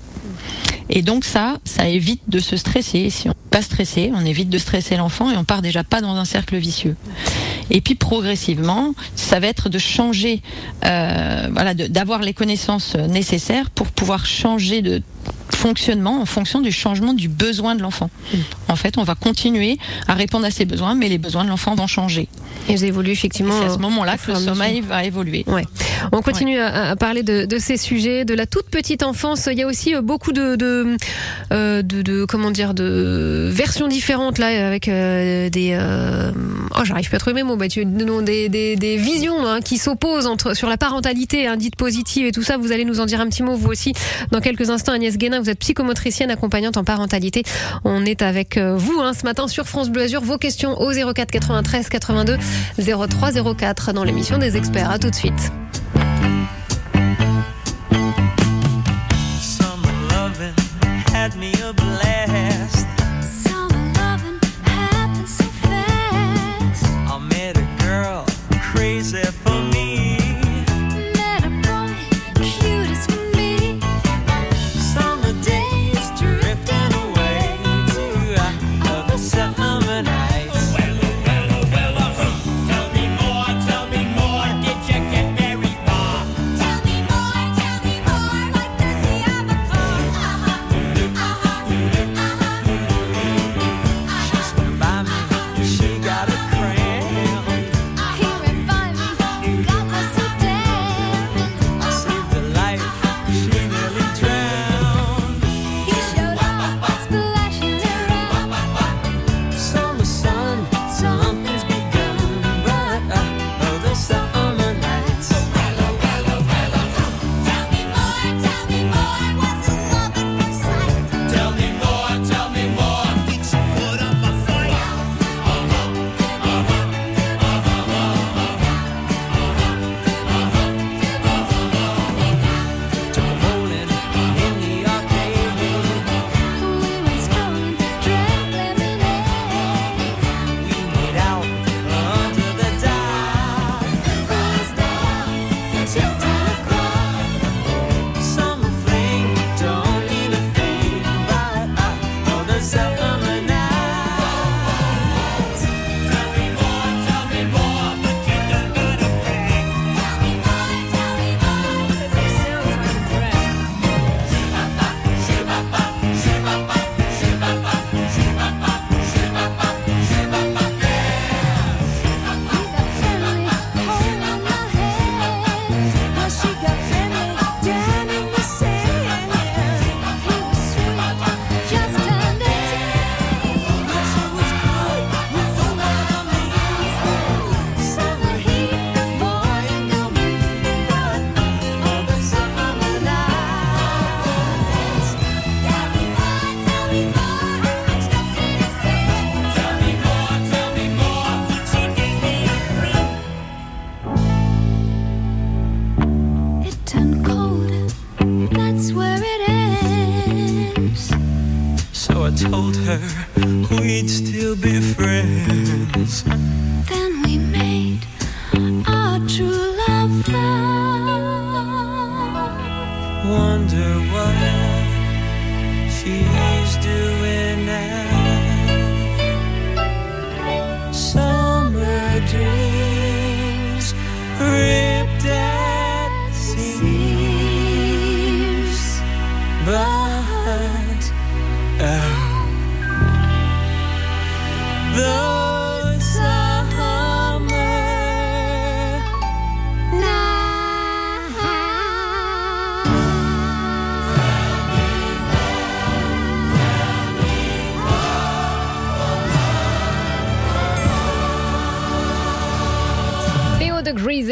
Et 0.90 1.02
donc 1.02 1.24
ça, 1.24 1.58
ça 1.64 1.88
évite 1.88 2.22
de 2.28 2.38
se 2.38 2.56
stresser. 2.56 3.10
Si 3.10 3.28
on 3.28 3.30
n'est 3.30 3.50
pas 3.50 3.62
stressé, 3.62 4.12
on 4.14 4.24
évite 4.24 4.50
de 4.50 4.58
stresser 4.58 4.96
l'enfant 4.96 5.30
et 5.30 5.36
on 5.36 5.44
part 5.44 5.62
déjà 5.62 5.84
pas 5.84 6.00
dans 6.00 6.16
un 6.16 6.24
cercle 6.24 6.56
vicieux. 6.56 6.96
Et 7.70 7.80
puis 7.80 7.94
progressivement, 7.94 8.94
ça 9.16 9.40
va 9.40 9.46
être 9.46 9.68
de 9.68 9.78
changer, 9.78 10.42
euh, 10.84 11.48
voilà, 11.52 11.74
d'avoir 11.74 12.20
les 12.20 12.34
connaissances 12.34 12.94
nécessaires 12.94 13.70
pour 13.70 13.86
pouvoir 13.86 14.26
changer 14.26 14.82
de 14.82 15.02
fonctionnement 15.54 16.20
en 16.20 16.26
fonction 16.26 16.60
du 16.60 16.72
changement 16.72 17.14
du 17.14 17.28
besoin 17.28 17.74
de 17.74 17.82
l'enfant. 17.82 18.10
En 18.74 18.76
fait, 18.76 18.98
on 18.98 19.04
va 19.04 19.14
continuer 19.14 19.78
à 20.08 20.14
répondre 20.14 20.44
à 20.44 20.50
ses 20.50 20.64
besoins, 20.64 20.96
mais 20.96 21.08
les 21.08 21.18
besoins 21.18 21.44
de 21.44 21.48
l'enfant 21.48 21.76
vont 21.76 21.86
changer. 21.86 22.26
Et 22.68 22.74
vous 22.74 22.84
évoluez 22.84 23.12
effectivement. 23.12 23.54
C'est 23.60 23.66
à 23.66 23.70
ce 23.70 23.78
moment-là 23.78 24.16
que 24.18 24.32
le 24.32 24.36
sommeil 24.36 24.80
va 24.80 25.04
évoluer. 25.04 25.44
Ouais. 25.46 25.62
On 26.10 26.22
continue 26.22 26.58
à, 26.58 26.90
à 26.90 26.96
parler 26.96 27.22
de, 27.22 27.44
de 27.44 27.58
ces 27.58 27.76
sujets, 27.76 28.24
de 28.24 28.34
la 28.34 28.46
toute 28.46 28.66
petite 28.70 29.04
enfance. 29.04 29.48
Il 29.50 29.56
y 29.58 29.62
a 29.62 29.66
aussi 29.68 29.94
euh, 29.94 30.02
beaucoup 30.02 30.32
de, 30.32 30.56
de, 30.56 30.96
euh, 31.52 31.82
de, 31.82 32.02
de- 32.02 32.24
comment 32.24 32.50
dire, 32.50 32.74
de 32.74 33.48
versions 33.52 33.86
différentes 33.86 34.38
là, 34.38 34.66
avec 34.66 34.88
euh, 34.88 35.48
des, 35.50 35.76
euh, 35.78 36.32
oh, 36.76 36.80
j'arrive 36.84 37.08
pas 37.10 37.16
à 37.16 37.20
trouver 37.20 37.34
mes 37.34 37.44
mots, 37.44 37.56
Mathieu, 37.56 37.84
non, 37.84 38.22
des, 38.22 38.48
des, 38.48 38.74
des 38.74 38.96
visions 38.96 39.46
hein, 39.46 39.60
qui 39.60 39.78
s'opposent 39.78 40.26
entre 40.26 40.54
sur 40.56 40.68
la 40.68 40.76
parentalité 40.76 41.46
hein, 41.46 41.56
dite 41.56 41.76
positive 41.76 42.26
et 42.26 42.32
tout 42.32 42.42
ça. 42.42 42.56
Vous 42.56 42.72
allez 42.72 42.84
nous 42.84 42.98
en 42.98 43.06
dire 43.06 43.20
un 43.20 43.28
petit 43.28 43.44
mot 43.44 43.54
vous 43.54 43.68
aussi 43.70 43.92
dans 44.32 44.40
quelques 44.40 44.70
instants. 44.70 44.92
Agnès 44.92 45.16
Guénin, 45.16 45.40
vous 45.40 45.50
êtes 45.50 45.60
psychomotricienne 45.60 46.30
accompagnante 46.32 46.76
en 46.76 46.84
parentalité. 46.84 47.44
On 47.84 48.04
est 48.04 48.22
avec 48.22 48.56
vous 48.76 49.00
hein, 49.00 49.12
ce 49.12 49.24
matin 49.24 49.48
sur 49.48 49.66
France 49.66 49.90
Bleu 49.90 50.02
Azur. 50.02 50.22
Vos 50.22 50.38
questions 50.38 50.80
au 50.80 50.92
04 50.92 51.30
93 51.30 51.88
82 51.88 52.38
03 52.78 53.54
04 53.54 53.92
dans 53.92 54.04
l'émission 54.04 54.38
des 54.38 54.56
experts. 54.56 54.90
À 54.90 54.98
tout 54.98 55.10
de 55.10 55.14
suite. 55.14 55.52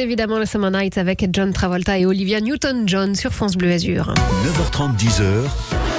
Évidemment, 0.03 0.39
le 0.39 0.47
Summer 0.47 0.71
Night 0.71 0.99
avec 0.99 1.27
John 1.33 1.53
Travolta 1.53 1.99
et 1.99 2.07
Olivia 2.07 2.41
Newton-John 2.41 3.15
sur 3.15 3.33
France 3.33 3.57
Bleu 3.57 3.73
Azur. 3.73 4.13
9h30, 4.45 4.97
10h. 4.99 5.92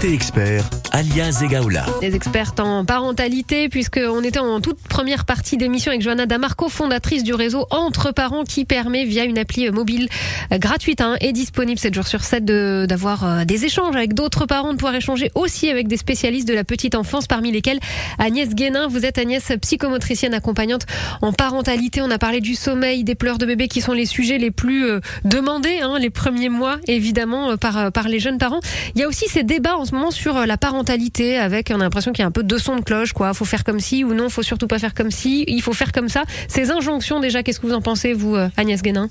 Côté 0.00 0.14
expert, 0.14 0.64
alias 0.92 1.42
Egaola. 1.44 1.84
Des 2.00 2.14
expertes 2.14 2.58
en 2.58 2.86
parentalité, 2.86 3.68
puisqu'on 3.68 4.22
était 4.24 4.38
en 4.38 4.62
toute 4.62 4.78
première 4.88 5.26
partie 5.26 5.58
d'émission 5.58 5.90
avec 5.90 6.00
Johanna 6.00 6.24
Damarco, 6.24 6.70
fondatrice 6.70 7.22
du 7.22 7.34
réseau 7.34 7.66
Entre 7.70 8.10
Parents, 8.10 8.44
qui 8.44 8.64
permet 8.64 9.04
via 9.04 9.24
une 9.24 9.36
appli 9.36 9.70
mobile 9.70 10.08
euh, 10.52 10.58
gratuite 10.58 11.02
hein, 11.02 11.16
et 11.20 11.32
disponible 11.34 11.78
7 11.78 11.92
jours 11.92 12.06
sur 12.06 12.24
7 12.24 12.46
de- 12.46 12.86
d'avoir 12.88 13.26
euh, 13.26 13.44
des 13.44 13.66
échanges 13.66 13.94
avec 13.94 14.14
d'autres 14.14 14.46
parents, 14.46 14.72
de 14.72 14.78
pouvoir 14.78 14.94
échanger 14.94 15.30
aussi 15.34 15.68
avec 15.68 15.86
des 15.86 15.98
spécialistes 15.98 16.48
de 16.48 16.54
la 16.54 16.64
petite 16.64 16.94
enfance, 16.94 17.26
parmi 17.26 17.52
lesquels 17.52 17.78
Agnès 18.18 18.48
Guénin. 18.54 18.86
Vous 18.88 19.04
êtes 19.04 19.18
Agnès, 19.18 19.52
psychomotricienne 19.60 20.32
accompagnante 20.32 20.86
en 21.20 21.34
parentalité. 21.34 22.00
On 22.00 22.10
a 22.10 22.16
parlé 22.18 22.40
du 22.40 22.54
sommeil, 22.54 23.04
des 23.04 23.14
pleurs 23.16 23.36
de 23.36 23.44
bébé 23.44 23.68
qui 23.68 23.82
sont 23.82 23.92
les 23.92 24.06
sujets 24.06 24.38
les 24.38 24.50
plus 24.50 24.86
euh, 24.86 25.00
demandés, 25.26 25.80
hein, 25.82 25.98
les 25.98 26.08
premiers 26.10 26.48
mois, 26.48 26.78
évidemment, 26.86 27.58
par, 27.58 27.92
par 27.92 28.08
les 28.08 28.18
jeunes 28.18 28.38
parents. 28.38 28.60
Il 28.94 29.02
y 29.02 29.04
a 29.04 29.06
aussi 29.08 29.26
ces 29.28 29.42
débats 29.42 29.76
en 29.76 29.89
sur 30.10 30.36
euh, 30.36 30.46
la 30.46 30.56
parentalité 30.56 31.38
avec, 31.38 31.70
on 31.74 31.80
a 31.80 31.84
l'impression 31.84 32.12
qu'il 32.12 32.22
y 32.22 32.24
a 32.24 32.28
un 32.28 32.30
peu 32.30 32.42
deux 32.42 32.58
sons 32.58 32.76
de 32.76 32.82
cloche, 32.82 33.12
quoi. 33.12 33.34
Faut 33.34 33.44
faire 33.44 33.64
comme 33.64 33.80
si 33.80 34.04
ou 34.04 34.14
non, 34.14 34.28
faut 34.28 34.42
surtout 34.42 34.66
pas 34.66 34.78
faire 34.78 34.94
comme 34.94 35.10
si, 35.10 35.44
il 35.48 35.62
faut 35.62 35.72
faire 35.72 35.92
comme 35.92 36.08
ça. 36.08 36.22
Ces 36.48 36.70
injonctions, 36.70 37.20
déjà, 37.20 37.42
qu'est-ce 37.42 37.60
que 37.60 37.66
vous 37.66 37.74
en 37.74 37.82
pensez, 37.82 38.12
vous, 38.12 38.36
euh, 38.36 38.48
Agnès 38.56 38.82
Guénin 38.82 39.08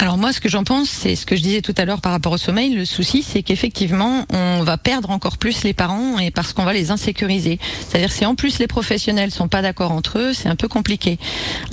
Alors 0.00 0.16
moi, 0.16 0.32
ce 0.32 0.40
que 0.40 0.48
j'en 0.48 0.62
pense, 0.62 0.88
c'est 0.88 1.16
ce 1.16 1.26
que 1.26 1.34
je 1.34 1.42
disais 1.42 1.60
tout 1.60 1.74
à 1.76 1.84
l'heure 1.84 2.00
par 2.00 2.12
rapport 2.12 2.30
au 2.30 2.36
sommeil. 2.36 2.72
Le 2.72 2.84
souci, 2.84 3.24
c'est 3.24 3.42
qu'effectivement, 3.42 4.26
on 4.32 4.62
va 4.62 4.78
perdre 4.78 5.10
encore 5.10 5.38
plus 5.38 5.64
les 5.64 5.72
parents 5.72 6.20
et 6.20 6.30
parce 6.30 6.52
qu'on 6.52 6.62
va 6.62 6.72
les 6.72 6.92
insécuriser. 6.92 7.58
C'est-à-dire 7.80 8.12
si 8.12 8.24
en 8.24 8.36
plus 8.36 8.60
les 8.60 8.68
professionnels 8.68 9.32
sont 9.32 9.48
pas 9.48 9.60
d'accord 9.60 9.90
entre 9.90 10.20
eux, 10.20 10.32
c'est 10.34 10.48
un 10.48 10.54
peu 10.54 10.68
compliqué. 10.68 11.18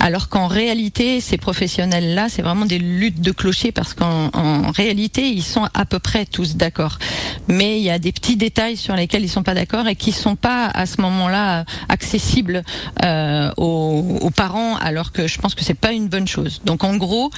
Alors 0.00 0.28
qu'en 0.28 0.48
réalité, 0.48 1.20
ces 1.20 1.36
professionnels-là, 1.36 2.26
c'est 2.28 2.42
vraiment 2.42 2.64
des 2.64 2.80
luttes 2.80 3.20
de 3.20 3.30
clocher 3.30 3.70
parce 3.70 3.94
qu'en 3.94 4.30
en 4.34 4.72
réalité, 4.72 5.28
ils 5.28 5.44
sont 5.44 5.68
à 5.72 5.84
peu 5.84 6.00
près 6.00 6.26
tous 6.26 6.56
d'accord. 6.56 6.98
Mais 7.46 7.78
il 7.78 7.84
y 7.84 7.90
a 7.90 8.00
des 8.00 8.10
petits 8.10 8.36
détails 8.36 8.76
sur 8.76 8.96
lesquels 8.96 9.22
ils 9.22 9.30
sont 9.30 9.44
pas 9.44 9.54
d'accord 9.54 9.86
et 9.86 9.94
qui 9.94 10.10
sont 10.10 10.34
pas 10.34 10.66
à 10.66 10.86
ce 10.86 11.00
moment-là 11.00 11.64
accessibles 11.88 12.64
euh, 13.04 13.52
aux, 13.56 14.18
aux 14.20 14.30
parents, 14.30 14.74
alors 14.78 15.12
que 15.12 15.28
je 15.28 15.38
pense 15.38 15.54
que 15.54 15.62
c'est 15.62 15.74
pas 15.74 15.92
une 15.92 16.08
bonne 16.08 16.26
chose. 16.26 16.60
Donc 16.64 16.82
en 16.82 16.96
gros, 16.96 17.30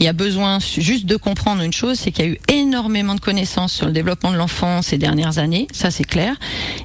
il 0.00 0.04
y 0.04 0.08
a 0.08 0.12
besoin 0.12 0.31
juste 0.78 1.06
de 1.06 1.16
comprendre 1.16 1.62
une 1.62 1.72
chose, 1.72 1.98
c'est 1.98 2.10
qu'il 2.10 2.24
y 2.24 2.28
a 2.28 2.30
eu 2.30 2.38
énormément 2.48 3.14
de 3.14 3.20
connaissances 3.20 3.72
sur 3.72 3.86
le 3.86 3.92
développement 3.92 4.30
de 4.30 4.36
l'enfant 4.36 4.82
ces 4.82 4.98
dernières 4.98 5.38
années, 5.38 5.66
ça 5.72 5.90
c'est 5.90 6.04
clair, 6.04 6.36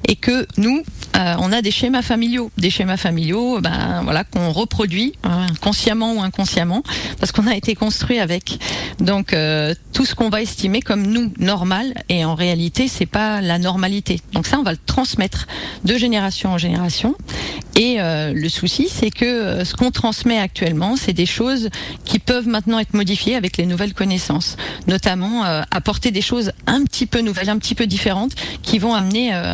et 0.07 0.15
que 0.15 0.47
nous, 0.57 0.83
euh, 1.15 1.35
on 1.39 1.51
a 1.51 1.61
des 1.61 1.71
schémas 1.71 2.01
familiaux, 2.01 2.51
des 2.57 2.69
schémas 2.69 2.97
familiaux, 2.97 3.59
ben 3.61 4.01
voilà, 4.03 4.23
qu'on 4.23 4.51
reproduit 4.51 5.13
hein, 5.23 5.47
consciemment 5.61 6.13
ou 6.13 6.21
inconsciemment, 6.21 6.83
parce 7.19 7.31
qu'on 7.31 7.47
a 7.47 7.55
été 7.55 7.75
construit 7.75 8.19
avec. 8.19 8.59
Donc 8.99 9.33
euh, 9.33 9.73
tout 9.93 10.05
ce 10.05 10.15
qu'on 10.15 10.29
va 10.29 10.41
estimer 10.41 10.81
comme 10.81 11.07
nous 11.07 11.31
normal, 11.39 11.93
et 12.09 12.25
en 12.25 12.35
réalité 12.35 12.87
c'est 12.87 13.05
pas 13.05 13.41
la 13.41 13.57
normalité. 13.57 14.21
Donc 14.33 14.45
ça, 14.47 14.59
on 14.59 14.63
va 14.63 14.71
le 14.71 14.79
transmettre 14.85 15.47
de 15.85 15.97
génération 15.97 16.51
en 16.51 16.57
génération. 16.57 17.15
Et 17.75 17.97
euh, 17.99 18.33
le 18.33 18.49
souci, 18.49 18.87
c'est 18.89 19.11
que 19.11 19.63
ce 19.63 19.73
qu'on 19.75 19.91
transmet 19.91 20.39
actuellement, 20.39 20.95
c'est 20.95 21.13
des 21.13 21.25
choses 21.25 21.69
qui 22.05 22.19
peuvent 22.19 22.47
maintenant 22.47 22.79
être 22.79 22.93
modifiées 22.93 23.35
avec 23.37 23.57
les 23.57 23.65
nouvelles 23.65 23.93
connaissances, 23.93 24.57
notamment 24.87 25.45
euh, 25.45 25.61
apporter 25.71 26.11
des 26.11 26.21
choses 26.21 26.51
un 26.65 26.83
petit 26.83 27.05
peu 27.05 27.21
nouvelles, 27.21 27.49
un 27.49 27.57
petit 27.57 27.75
peu 27.75 27.87
différentes, 27.87 28.33
qui 28.61 28.79
vont 28.79 28.93
amener 28.93 29.33
euh, 29.33 29.53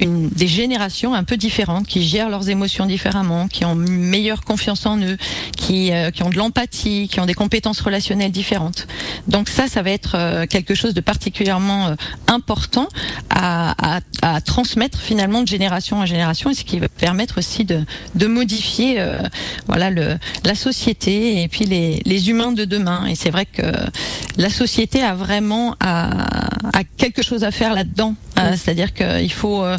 des 0.00 0.46
générations 0.46 1.14
un 1.14 1.24
peu 1.24 1.36
différentes, 1.36 1.86
qui 1.86 2.02
gèrent 2.02 2.30
leurs 2.30 2.48
émotions 2.48 2.86
différemment, 2.86 3.48
qui 3.48 3.64
ont 3.64 3.74
meilleure 3.74 4.42
confiance 4.42 4.86
en 4.86 4.98
eux, 4.98 5.16
qui, 5.56 5.92
euh, 5.92 6.10
qui 6.10 6.22
ont 6.22 6.30
de 6.30 6.36
l'empathie, 6.36 7.08
qui 7.10 7.20
ont 7.20 7.26
des 7.26 7.34
compétences 7.34 7.80
relationnelles 7.80 8.32
différentes. 8.32 8.86
Donc 9.28 9.48
ça, 9.48 9.68
ça 9.68 9.82
va 9.82 9.90
être 9.90 10.44
quelque 10.46 10.74
chose 10.74 10.94
de 10.94 11.00
particulièrement 11.00 11.94
important 12.28 12.88
à, 13.30 14.00
transmettre 14.44 15.00
finalement 15.00 15.42
de 15.42 15.48
génération 15.48 15.98
en 15.98 16.06
génération, 16.06 16.50
et 16.50 16.54
ce 16.54 16.64
qui 16.64 16.78
va 16.78 16.88
permettre 16.88 17.38
aussi 17.38 17.64
de, 17.64 17.84
modifier 18.26 19.04
voilà 19.66 19.90
la 19.90 20.54
société 20.54 21.42
et 21.42 21.48
puis 21.48 21.64
les, 21.64 22.30
humains 22.30 22.52
de 22.52 22.64
demain. 22.64 23.06
C'est 23.24 23.30
vrai 23.30 23.46
que 23.46 23.62
la 24.36 24.50
société 24.50 25.02
a 25.02 25.14
vraiment 25.14 25.74
quelque 26.98 27.22
chose 27.22 27.42
à 27.42 27.50
faire 27.50 27.72
là-dedans. 27.72 28.14
Euh, 28.38 28.50
C'est-à-dire 28.50 28.92
qu'il 28.92 29.32
faut, 29.32 29.62
euh, 29.62 29.78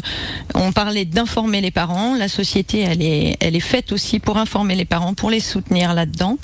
on 0.54 0.72
parlait 0.72 1.04
d'informer 1.04 1.60
les 1.60 1.70
parents. 1.70 2.16
La 2.16 2.26
société, 2.26 2.80
elle 2.80 3.02
est, 3.02 3.36
elle 3.38 3.54
est 3.54 3.60
faite 3.60 3.92
aussi 3.92 4.18
pour 4.18 4.36
informer 4.36 4.74
les 4.74 4.84
parents, 4.84 5.14
pour 5.14 5.30
les 5.30 5.38
soutenir 5.38 5.94
là-dedans. 5.94 6.38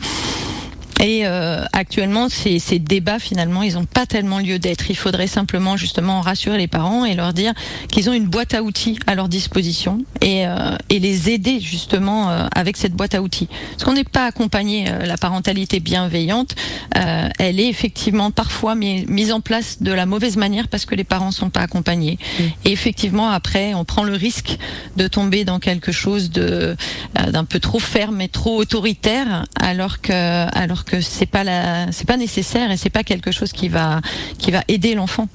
Et 1.03 1.27
euh, 1.27 1.65
actuellement, 1.73 2.29
ces, 2.29 2.61
ces 2.61 2.79
débats, 2.79 3.19
finalement, 3.19 3.63
ils 3.65 3.75
n'ont 3.75 3.85
pas 3.85 4.07
tellement 4.07 4.39
lieu 4.39 4.61
d'être. 4.61 4.89
Il 4.89 4.97
faudrait 4.97 5.27
simplement, 5.27 5.77
justement, 5.77 6.21
rassurer 6.21 6.59
les 6.59 6.69
parents 6.69 7.05
et 7.05 7.15
leur 7.15 7.33
dire 7.33 7.53
qu'ils 7.91 8.09
ont 8.09 8.13
une 8.13 8.29
boîte 8.29 8.55
à 8.55 8.63
outils 8.63 8.99
à 9.09 9.17
leur 9.17 9.29
disposition 9.29 10.05
et, 10.21 10.47
euh, 10.47 10.77
et 10.91 11.01
les 11.01 11.29
aider, 11.29 11.59
justement, 11.61 12.31
euh, 12.31 12.47
avec 12.55 12.77
cette 12.77 12.93
boîte 12.93 13.17
à 13.17 13.21
outils. 13.21 13.49
Parce 13.73 13.83
qu'on 13.83 13.95
n'est 13.95 14.05
pas 14.05 14.27
accompagné, 14.27 14.85
euh, 14.89 15.05
la 15.05 15.17
parentalité 15.17 15.81
bienveillante, 15.81 16.55
euh, 16.97 17.29
elle 17.41 17.59
est 17.59 17.69
effectivement 17.69 18.31
parfois 18.31 18.77
mis- 18.77 19.05
mise 19.09 19.33
en 19.33 19.41
place 19.41 19.83
de 19.83 19.93
la 19.93 20.07
mauvaise 20.07 20.37
manière 20.37 20.69
parce 20.69 20.87
que 20.87 20.95
les 20.95 21.05
parents 21.05 21.33
sont 21.33 21.51
pas 21.51 21.63
accompagnés. 21.63 22.17
Et 22.65 22.71
effectivement, 22.71 23.29
après, 23.31 23.75
on 23.75 23.85
prend 23.85 24.05
le 24.05 24.15
risque 24.15 24.57
de 24.97 25.09
tomber 25.09 25.45
dans 25.45 25.59
quelque 25.59 25.91
chose 25.91 26.31
de 26.31 26.77
euh, 27.19 27.31
d'un 27.33 27.45
peu 27.45 27.59
trop 27.59 27.81
ferme 27.81 28.21
et 28.21 28.29
trop 28.29 28.57
autoritaire, 28.61 29.47
alors 29.61 30.01
que 30.01 30.13
alors 30.57 30.85
que 30.85 30.92
c'est 31.01 31.27
pas 31.27 31.45
la 31.45 31.91
c'est 31.93 32.07
pas 32.07 32.17
nécessaire 32.17 32.71
et 32.71 32.77
c'est 32.77 32.91
pas 32.91 33.05
quelque 33.05 33.31
chose 33.33 33.53
qui 33.53 33.69
va 33.69 34.01
qui 34.39 34.51
va 34.51 34.63
aider 34.69 34.95
l'enfant. 34.95 35.29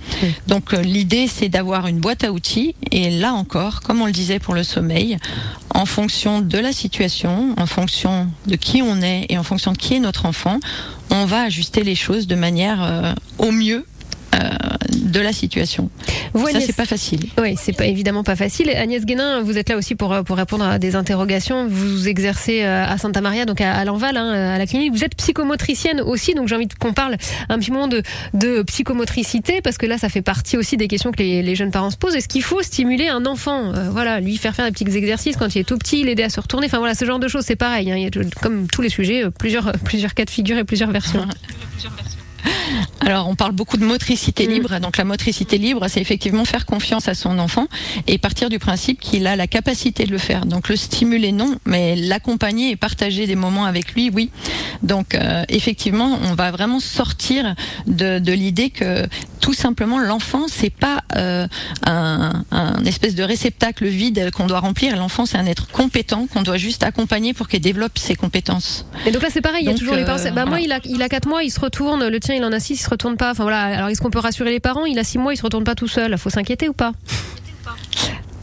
Donc 0.48 0.74
euh, 0.74 0.82
l'idée 0.82 1.28
c'est 1.28 1.50
d'avoir 1.50 1.88
une 1.88 2.00
boîte 2.00 2.24
à 2.24 2.32
outils 2.32 2.76
et 2.92 3.10
là 3.10 3.34
encore, 3.34 3.82
comme 3.82 4.02
on 4.02 4.06
le 4.06 4.12
disait 4.12 4.40
pour 4.40 4.54
le 4.54 4.64
sommeil, 4.64 5.18
en 5.74 5.86
fonction 5.86 6.42
de 6.42 6.58
la 6.58 6.72
situation, 6.72 7.54
en 7.58 7.66
fonction 7.66 8.28
de 8.46 8.56
qui 8.56 8.82
on 8.82 9.02
est 9.02 9.26
et 9.30 9.38
en 9.38 9.44
fonction 9.44 9.72
de 9.72 9.78
qui 9.78 9.96
est 9.96 10.00
notre 10.00 10.26
enfant, 10.26 10.60
on 11.10 11.26
va 11.26 11.44
ajuster 11.44 11.84
les 11.84 11.96
choses 11.96 12.28
de 12.28 12.36
manière 12.36 12.84
euh, 12.84 13.14
au 13.38 13.52
mieux 13.52 13.86
de 14.94 15.20
la 15.20 15.34
situation. 15.34 15.90
Vous, 16.34 16.48
Ça 16.50 16.60
c'est 16.60 16.76
pas 16.76 16.86
facile. 16.86 17.22
Oui, 17.42 17.56
c'est 17.58 17.76
pas 17.76 17.86
évidemment 17.86 18.24
pas 18.24 18.36
facile. 18.36 18.70
Agnès 18.70 19.06
Guénin, 19.06 19.42
vous 19.42 19.58
êtes 19.58 19.70
là 19.70 19.78
aussi 19.78 19.96
pour, 19.96 20.14
euh, 20.14 20.24
pour 20.24 20.38
répondre 20.38 20.64
à 20.66 20.80
des 20.80 20.96
interrogations. 20.96 21.68
Vous 21.68 22.08
exercez 22.08 22.64
euh, 22.64 22.86
à 22.86 22.98
Santa 22.98 23.22
Maria, 23.22 23.46
donc 23.46 23.62
à, 23.62 23.74
à 23.74 23.86
l'Enval, 23.86 24.18
hein, 24.18 24.30
à 24.54 24.58
la 24.58 24.66
clinique. 24.68 24.94
Vous 24.94 25.04
êtes 25.04 25.16
psychomotricienne 25.16 26.02
aussi, 26.02 26.34
donc 26.34 26.48
j'ai 26.48 26.56
envie 26.56 26.68
qu'on 26.68 26.94
parle 26.94 27.16
un 27.50 27.58
petit 27.60 27.72
moment 27.72 27.88
de, 27.88 28.02
de 28.34 28.62
psychomotricité, 28.64 29.62
parce 29.62 29.78
que 29.78 29.86
là, 29.86 29.98
ça 29.98 30.10
fait 30.10 30.22
partie 30.22 30.58
aussi 30.58 30.78
des 30.78 30.88
questions 30.88 31.12
que 31.12 31.20
les, 31.20 31.42
les 31.42 31.56
jeunes 31.56 31.72
parents 31.72 31.90
se 31.92 31.98
posent. 31.98 32.16
Est-ce 32.16 32.28
qu'il 32.28 32.44
faut 32.44 32.62
stimuler 32.62 33.08
un 33.08 33.26
enfant 33.26 33.74
Euh, 33.74 33.90
Voilà, 33.90 34.20
lui 34.20 34.38
faire 34.38 34.54
faire 34.56 34.66
des 34.66 34.72
petits 34.72 34.98
exercices 34.98 35.38
quand 35.38 35.56
il 35.56 35.60
est 35.60 35.64
tout 35.64 35.78
petit, 35.78 36.04
l'aider 36.04 36.24
à 36.24 36.30
se 36.30 36.40
retourner. 36.40 36.68
Enfin 36.68 36.80
voilà, 36.80 36.94
ce 36.96 37.06
genre 37.06 37.20
de 37.20 37.28
choses, 37.28 37.46
c'est 37.46 37.56
pareil. 37.56 37.92
hein. 37.92 37.96
Il 37.98 38.04
y 38.04 38.08
a, 38.08 38.10
comme 38.42 38.68
tous 38.68 38.82
les 38.82 38.90
sujets, 38.90 39.24
euh, 39.26 39.30
plusieurs, 39.32 39.72
plusieurs 39.84 40.14
cas 40.14 40.26
de 40.26 40.30
figure 40.30 40.58
et 40.58 40.64
plusieurs 40.64 40.92
versions. 40.92 41.26
Alors, 43.02 43.28
on 43.28 43.36
parle 43.36 43.52
beaucoup 43.54 43.78
de 43.78 43.86
motricité 43.86 44.48
Mm. 44.48 44.52
libre. 44.52 44.80
Donc, 44.80 44.98
la 44.98 45.04
motricité 45.04 45.58
libre, 45.58 45.88
c'est 45.88 46.02
effectivement 46.02 46.46
faire 46.46 46.66
confiance 46.66 47.08
à 47.08 47.14
son 47.14 47.40
enfant 47.40 47.68
et 48.08 48.18
partir 48.18 48.50
du 48.50 48.60
principe 48.60 49.00
qu'il 49.00 49.28
a 49.28 49.36
la 49.36 49.48
capacité 49.48 50.06
de 50.06 50.12
le 50.12 50.18
faire. 50.18 50.46
Donc, 50.46 50.70
le 50.70 50.76
stimuler, 50.76 51.32
non, 51.32 51.56
mais 51.66 51.96
l'accompagner 51.96 52.72
et 52.72 52.76
partager 52.76 53.28
des 53.28 53.36
moments 53.36 53.66
avec 53.66 53.94
lui, 53.94 54.10
oui. 54.14 54.30
Donc, 54.84 55.16
euh, 55.16 55.44
effectivement, 55.50 56.20
on 56.24 56.34
va 56.36 56.52
vraiment 56.52 56.80
sortir 56.80 57.56
de, 57.88 58.20
de 58.20 58.32
l'idée 58.34 58.70
que 58.70 59.08
tout 59.40 59.54
simplement 59.54 60.00
l'enfant 60.00 60.48
c'est 60.48 60.70
pas 60.72 61.04
euh, 61.16 61.48
un, 61.86 62.44
un 62.52 62.84
espèce 62.86 63.16
de 63.16 63.24
réceptacle 63.24 63.86
vide 63.86 64.32
qu'on 64.32 64.48
doit 64.48 64.60
remplir. 64.60 64.96
L'enfant 64.98 65.26
c'est 65.26 65.38
un 65.38 65.46
être 65.46 65.68
compétent 65.68 66.28
qu'on 66.28 66.42
doit 66.42 66.58
juste 66.58 66.84
accompagner 66.84 67.34
pour 67.34 67.48
qu'il 67.48 67.62
développe 67.62 67.98
ses 67.98 68.16
compétences. 68.16 68.86
Et 69.06 69.12
donc 69.12 69.22
là, 69.22 69.30
c'est 69.32 69.42
pareil, 69.42 69.64
il 69.64 69.68
y 69.68 69.74
a 69.74 69.78
toujours 69.78 69.96
les 69.96 70.04
euh. 70.04 70.32
Bah, 70.32 70.46
moi, 70.46 70.58
voilà. 70.58 70.62
il 70.62 70.72
a, 70.72 70.80
il 70.86 71.02
a 71.02 71.10
4 71.10 71.28
mois, 71.28 71.44
il 71.44 71.52
se 71.52 71.60
retourne. 71.60 72.08
Le 72.08 72.20
tien, 72.20 72.36
il 72.38 72.46
en 72.46 72.52
a 72.52 72.60
6, 72.60 72.74
il 72.74 72.78
se 72.78 72.90
retourne 72.90 73.18
pas. 73.18 73.34
Voilà. 73.34 73.64
Alors, 73.64 73.90
est-ce 73.90 74.02
qu'on 74.02 74.10
peut 74.10 74.20
rassurer 74.20 74.52
les 74.52 74.60
parents? 74.60 74.86
Il 74.86 74.98
a 75.00 75.04
6 75.04 75.18
mois, 75.18 75.34
il 75.34 75.38
se 75.38 75.44
retourne 75.44 75.64
pas 75.64 75.76
tout 75.76 75.88
seul. 75.88 76.18
Faut 76.18 76.30
s'inquiéter 76.30 76.70
ou 76.70 76.74
pas? 76.74 76.94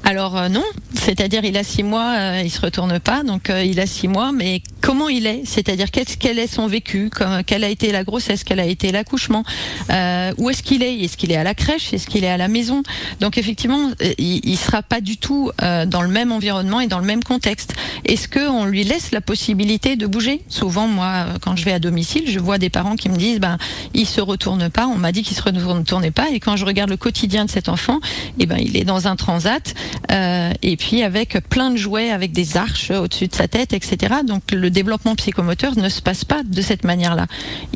Alors 0.05 0.37
euh, 0.37 0.49
non, 0.49 0.65
c'est-à-dire 0.93 1.45
il 1.45 1.57
a 1.57 1.65
six 1.65 1.83
mois, 1.83 2.15
euh, 2.17 2.43
il 2.45 2.51
se 2.51 2.61
retourne 2.61 2.99
pas, 2.99 3.23
donc 3.23 3.51
euh, 3.51 3.63
il 3.63 3.81
a 3.81 3.87
six 3.87 4.07
mois, 4.07 4.33
mais 4.33 4.63
comment 4.83 5.09
il 5.09 5.27
est? 5.27 5.43
C'est-à-dire 5.45 5.91
qu'est-ce 5.91 6.17
quel 6.17 6.39
est 6.39 6.47
son 6.47 6.67
vécu? 6.67 7.11
Quelle 7.47 7.65
a 7.65 7.69
été 7.69 7.91
la 7.91 8.05
grossesse? 8.05 8.45
Quel 8.45 8.61
a 8.61 8.67
été 8.67 8.93
l'accouchement? 8.93 9.45
Euh, 9.91 10.33
Où 10.39 10.51
est-ce 10.51 10.63
qu'il 10.63 10.83
est? 10.83 11.01
Est-ce 11.01 11.17
qu'il 11.17 11.33
est 11.33 11.37
à 11.37 11.45
la 11.45 11.55
crèche? 11.55 11.93
Est-ce 11.93 12.07
qu'il 12.07 12.25
est 12.25 12.31
à 12.31 12.37
la 12.37 12.49
maison? 12.49 12.83
Donc 13.21 13.39
effectivement, 13.39 13.91
euh, 14.03 14.13
il, 14.19 14.57
sera 14.57 14.83
pas 14.83 15.01
du 15.01 15.17
tout 15.17 15.51
dans 15.59 16.01
le 16.01 16.09
même 16.09 16.33
environnement 16.33 16.81
et 16.81 16.87
dans 16.87 17.01
le 17.01 17.05
même 17.05 17.23
contexte. 17.23 17.75
Est-ce 18.05 18.29
que 18.29 18.49
on 18.49 18.65
lui 18.65 18.85
laisse 18.85 19.11
la 19.11 19.21
possibilité 19.21 19.97
de 19.97 20.07
bouger? 20.07 20.43
Souvent, 20.49 20.87
moi, 20.87 21.27
quand 21.43 21.57
je 21.57 21.65
vais 21.65 21.73
à 21.73 21.79
domicile, 21.79 22.25
je 22.29 22.39
vois 22.39 22.59
des 22.59 22.71
parents 22.71 22.97
qui 22.97 23.09
me 23.09 23.17
disent, 23.17 23.41
ben, 23.41 23.59
il 23.95 24.07
se 24.07 24.21
retourne 24.21 24.71
pas. 24.71 24.87
On 24.87 24.97
m'a 24.97 25.13
dit 25.13 25.23
qu'il 25.23 25.37
se 25.37 25.43
retournait 25.43 26.11
pas, 26.11 26.29
et 26.31 26.41
quand 26.41 26.57
je 26.57 26.65
regarde 26.65 26.91
le 26.91 26.97
quotidien 26.97 27.45
de 27.45 27.51
cet 27.51 27.69
enfant, 27.69 28.01
eh 28.39 28.47
ben, 28.47 28.59
il 28.59 28.77
est 28.77 28.85
dans 28.85 29.07
un 29.09 29.17
transat 29.17 29.75
euh, 30.11 30.53
et 30.63 30.77
puis 30.77 31.03
avec 31.03 31.39
plein 31.49 31.71
de 31.71 31.77
jouets, 31.77 32.11
avec 32.11 32.33
des 32.33 32.57
arches 32.57 32.91
au-dessus 32.91 33.29
de 33.29 33.35
sa 33.35 33.49
tête, 33.49 33.73
etc. 33.73 34.17
Donc 34.27 34.53
le 34.53 34.71
développement 34.71 35.15
psychomoteur 35.15 35.77
ne 35.77 35.89
se 35.89 36.03
passe 36.03 36.25
pas 36.25 36.43
de 36.43 36.63
cette 36.63 36.85
manière-là. 36.85 37.27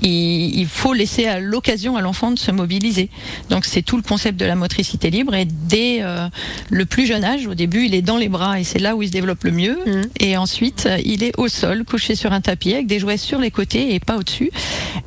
Il, 0.02 0.58
il 0.58 0.66
faut 0.66 0.92
laisser 0.92 1.26
à 1.26 1.40
l'occasion 1.40 1.96
à 1.96 2.00
l'enfant 2.00 2.30
de 2.30 2.38
se 2.38 2.50
mobiliser. 2.50 3.10
Donc 3.50 3.64
c'est 3.64 3.82
tout 3.82 3.96
le 3.96 4.02
concept 4.02 4.38
de 4.38 4.44
la 4.44 4.56
motricité 4.56 5.10
libre 5.10 5.34
et 5.34 5.46
dès 5.46 5.98
euh, 6.02 6.28
le 6.70 6.86
plus 6.86 7.06
jeune 7.06 7.24
âge, 7.24 7.46
au 7.46 7.54
début, 7.54 7.84
il 7.84 7.94
est 7.94 8.02
dans 8.02 8.16
les 8.16 8.28
bras 8.28 8.60
et 8.60 8.64
c'est 8.64 8.78
là 8.78 8.96
où 8.96 9.02
il 9.02 9.08
se 9.08 9.12
développe 9.12 9.44
le 9.44 9.50
mieux. 9.50 9.78
Mhm. 9.86 10.02
Et 10.20 10.36
ensuite, 10.36 10.86
euh, 10.86 10.98
il 11.04 11.22
est 11.22 11.32
au 11.38 11.48
sol, 11.48 11.84
couché 11.84 12.14
sur 12.14 12.32
un 12.32 12.40
tapis 12.40 12.74
avec 12.74 12.86
des 12.86 12.98
jouets 12.98 13.16
sur 13.16 13.38
les 13.38 13.50
côtés 13.50 13.94
et 13.94 14.00
pas 14.00 14.16
au-dessus. 14.16 14.50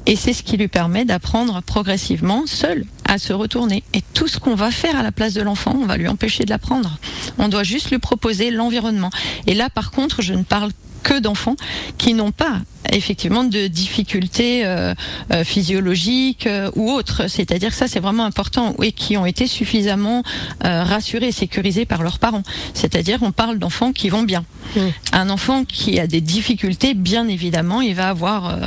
Et 0.05 0.15
c'est 0.15 0.33
ce 0.33 0.43
qui 0.43 0.57
lui 0.57 0.67
permet 0.67 1.05
d'apprendre 1.05 1.61
progressivement 1.61 2.45
seul 2.45 2.85
à 3.11 3.17
se 3.17 3.33
retourner. 3.33 3.83
Et 3.93 4.01
tout 4.13 4.29
ce 4.29 4.39
qu'on 4.39 4.55
va 4.55 4.71
faire 4.71 4.97
à 4.97 5.03
la 5.03 5.11
place 5.11 5.33
de 5.33 5.41
l'enfant, 5.41 5.75
on 5.77 5.85
va 5.85 5.97
lui 5.97 6.07
empêcher 6.07 6.45
de 6.45 6.49
l'apprendre. 6.49 6.97
On 7.37 7.49
doit 7.49 7.63
juste 7.63 7.91
lui 7.91 7.99
proposer 7.99 8.51
l'environnement. 8.51 9.09
Et 9.47 9.53
là, 9.53 9.69
par 9.69 9.91
contre, 9.91 10.21
je 10.21 10.33
ne 10.33 10.43
parle 10.43 10.71
que 11.03 11.19
d'enfants 11.19 11.57
qui 11.97 12.13
n'ont 12.13 12.31
pas 12.31 12.61
effectivement 12.91 13.43
de 13.43 13.67
difficultés 13.67 14.65
euh, 14.65 14.93
euh, 15.33 15.43
physiologiques 15.43 16.47
euh, 16.47 16.69
ou 16.75 16.91
autres. 16.91 17.29
C'est-à-dire 17.29 17.69
que 17.69 17.75
ça, 17.75 17.87
c'est 17.87 17.99
vraiment 17.99 18.25
important 18.25 18.75
et 18.81 18.91
qui 18.91 19.17
ont 19.17 19.25
été 19.25 19.47
suffisamment 19.47 20.23
rassurés 20.61 21.27
et 21.27 21.31
sécurisés 21.31 21.85
par 21.85 22.03
leurs 22.03 22.19
parents. 22.19 22.43
C'est-à-dire, 22.73 23.19
on 23.21 23.31
parle 23.31 23.57
d'enfants 23.59 23.91
qui 23.91 24.09
vont 24.09 24.23
bien. 24.23 24.43
Mm. 24.75 24.79
Un 25.13 25.29
enfant 25.29 25.63
qui 25.65 25.99
a 25.99 26.07
des 26.07 26.21
difficultés, 26.21 26.93
bien 26.93 27.27
évidemment, 27.27 27.81
il 27.81 27.95
va 27.95 28.09
avoir 28.09 28.59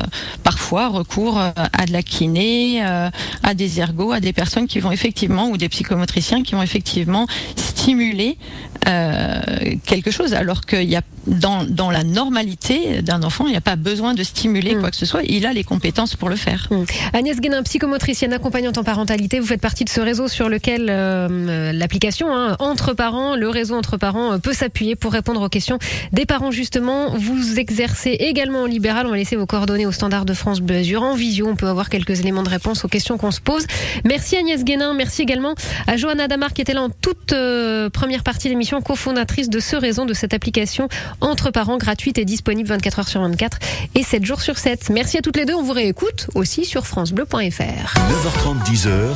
parfois 0.43 0.89
recours 0.89 1.39
à 1.39 1.53
de 1.87 1.93
la 1.93 2.03
kiné, 2.03 2.83
à 2.83 3.55
des 3.55 3.81
ergots, 3.81 4.13
à 4.13 4.21
des 4.21 4.33
personnes 4.33 4.67
qui 4.67 4.81
vont 4.81 4.93
effectivement, 4.93 5.49
ou 5.49 5.57
des 5.57 5.69
psychomotriciens 5.69 6.43
qui 6.43 6.55
vont 6.55 6.63
effectivement 6.63 7.27
stimuler 7.57 8.39
euh, 8.87 9.41
quelque 9.87 10.11
chose, 10.11 10.35
alors 10.35 10.63
qu'il 10.63 10.89
y 10.89 10.97
a 10.97 11.03
dans, 11.27 11.65
dans 11.65 11.91
la 11.91 12.05
normalité 12.05 13.03
d'un 13.03 13.23
enfant, 13.23 13.47
il 13.47 13.51
n'y 13.51 13.57
a 13.57 13.63
pas 13.63 13.77
besoin 13.77 14.14
de 14.15 14.23
stimuler 14.23 14.75
Mm. 14.75 14.81
quoi 14.81 14.91
que 14.91 14.97
ce 14.97 15.07
soit. 15.07 15.23
Il 15.25 15.47
a 15.47 15.53
les 15.53 15.65
compétences 15.65 16.17
pour 16.17 16.29
le 16.29 16.37
faire. 16.37 16.69
Agnès 17.13 17.41
Guénin, 17.41 17.63
psychomotricienne 17.63 18.33
accompagnante 18.33 18.79
en 18.79 18.85
parentalité, 18.85 19.41
vous 19.41 19.47
faites 19.47 19.61
partie 19.61 19.85
de 19.85 19.89
ce 19.89 20.01
réseau 20.01 20.29
sur 20.29 20.49
lequel 20.49 20.87
euh, 20.89 21.73
l'application 21.73 22.35
hein, 22.35 22.57
Entre 22.59 22.93
parents, 22.93 23.37
le 23.37 23.49
réseau 23.49 23.77
Entre 23.77 23.97
parents 23.97 24.33
euh, 24.33 24.39
peut 24.39 24.53
s'appuyer 24.53 24.97
pour 24.97 25.13
répondre 25.13 25.43
aux 25.43 25.49
questions 25.49 25.79
des 26.13 26.27
parents 26.27 26.51
justement. 26.51 27.17
Vous 27.17 27.59
exercez 27.59 28.11
également 28.11 28.63
en 28.63 28.67
libéral, 28.67 29.07
on 29.07 29.11
va 29.11 29.17
laisser 29.17 29.37
vos 29.37 29.47
coordonnées 29.47 29.87
au 29.87 29.93
standard 29.93 30.25
de 30.25 30.35
France 30.35 30.61
Bleu 30.61 30.77
Azur 30.77 31.03
en 31.03 31.15
visio, 31.15 31.47
on 31.49 31.57
peut 31.57 31.69
avoir 31.69 31.89
quelques 31.89 32.21
éléments 32.21 32.43
de 32.43 32.49
réponse 32.49 32.85
aux 32.85 32.89
questions 32.89 33.19
qu'on 33.19 33.31
se 33.31 33.41
pose. 33.41 33.67
Merci 34.05 34.37
Agnès 34.37 34.65
Guénin, 34.65 34.95
merci 34.95 35.23
également 35.23 35.55
à 35.87 35.97
Johanna 35.97 36.29
Damar 36.29 36.53
qui 36.53 36.63
était 36.63 36.75
là 36.75 36.83
en 36.83 36.91
toute 36.91 37.33
euh, 37.33 37.91
première 37.91 38.23
partie 38.23 38.49
de 38.49 38.53
l'émission, 38.53 38.81
cofondatrice 38.81 39.51
de 39.51 39.61
ce 39.61 39.77
réseau, 39.77 40.05
de 40.05 40.15
cette 40.15 40.35
application 40.35 40.89
Entre 41.21 41.51
parents 41.51 41.77
gratuite 41.77 42.19
et 42.19 42.25
disponible 42.25 42.69
24 42.69 42.99
heures 43.01 43.09
sur 43.09 43.21
24 43.21 43.59
et 43.95 44.03
7 44.05 44.25
jours 44.25 44.41
sur 44.41 44.59
7. 44.59 44.91
Merci 44.91 45.19
à 45.19 45.23
toutes 45.23 45.37
les 45.37 45.45
deux, 45.45 45.55
on 45.55 45.63
vous 45.63 45.73
réécoute 45.73 46.29
aussi 46.35 46.65
sur 46.65 46.87
francebleu.fr. 46.87 47.35
9h30, 47.35 48.65
10h. 48.65 49.15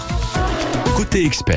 Côté 0.97 1.25
expert. 1.25 1.57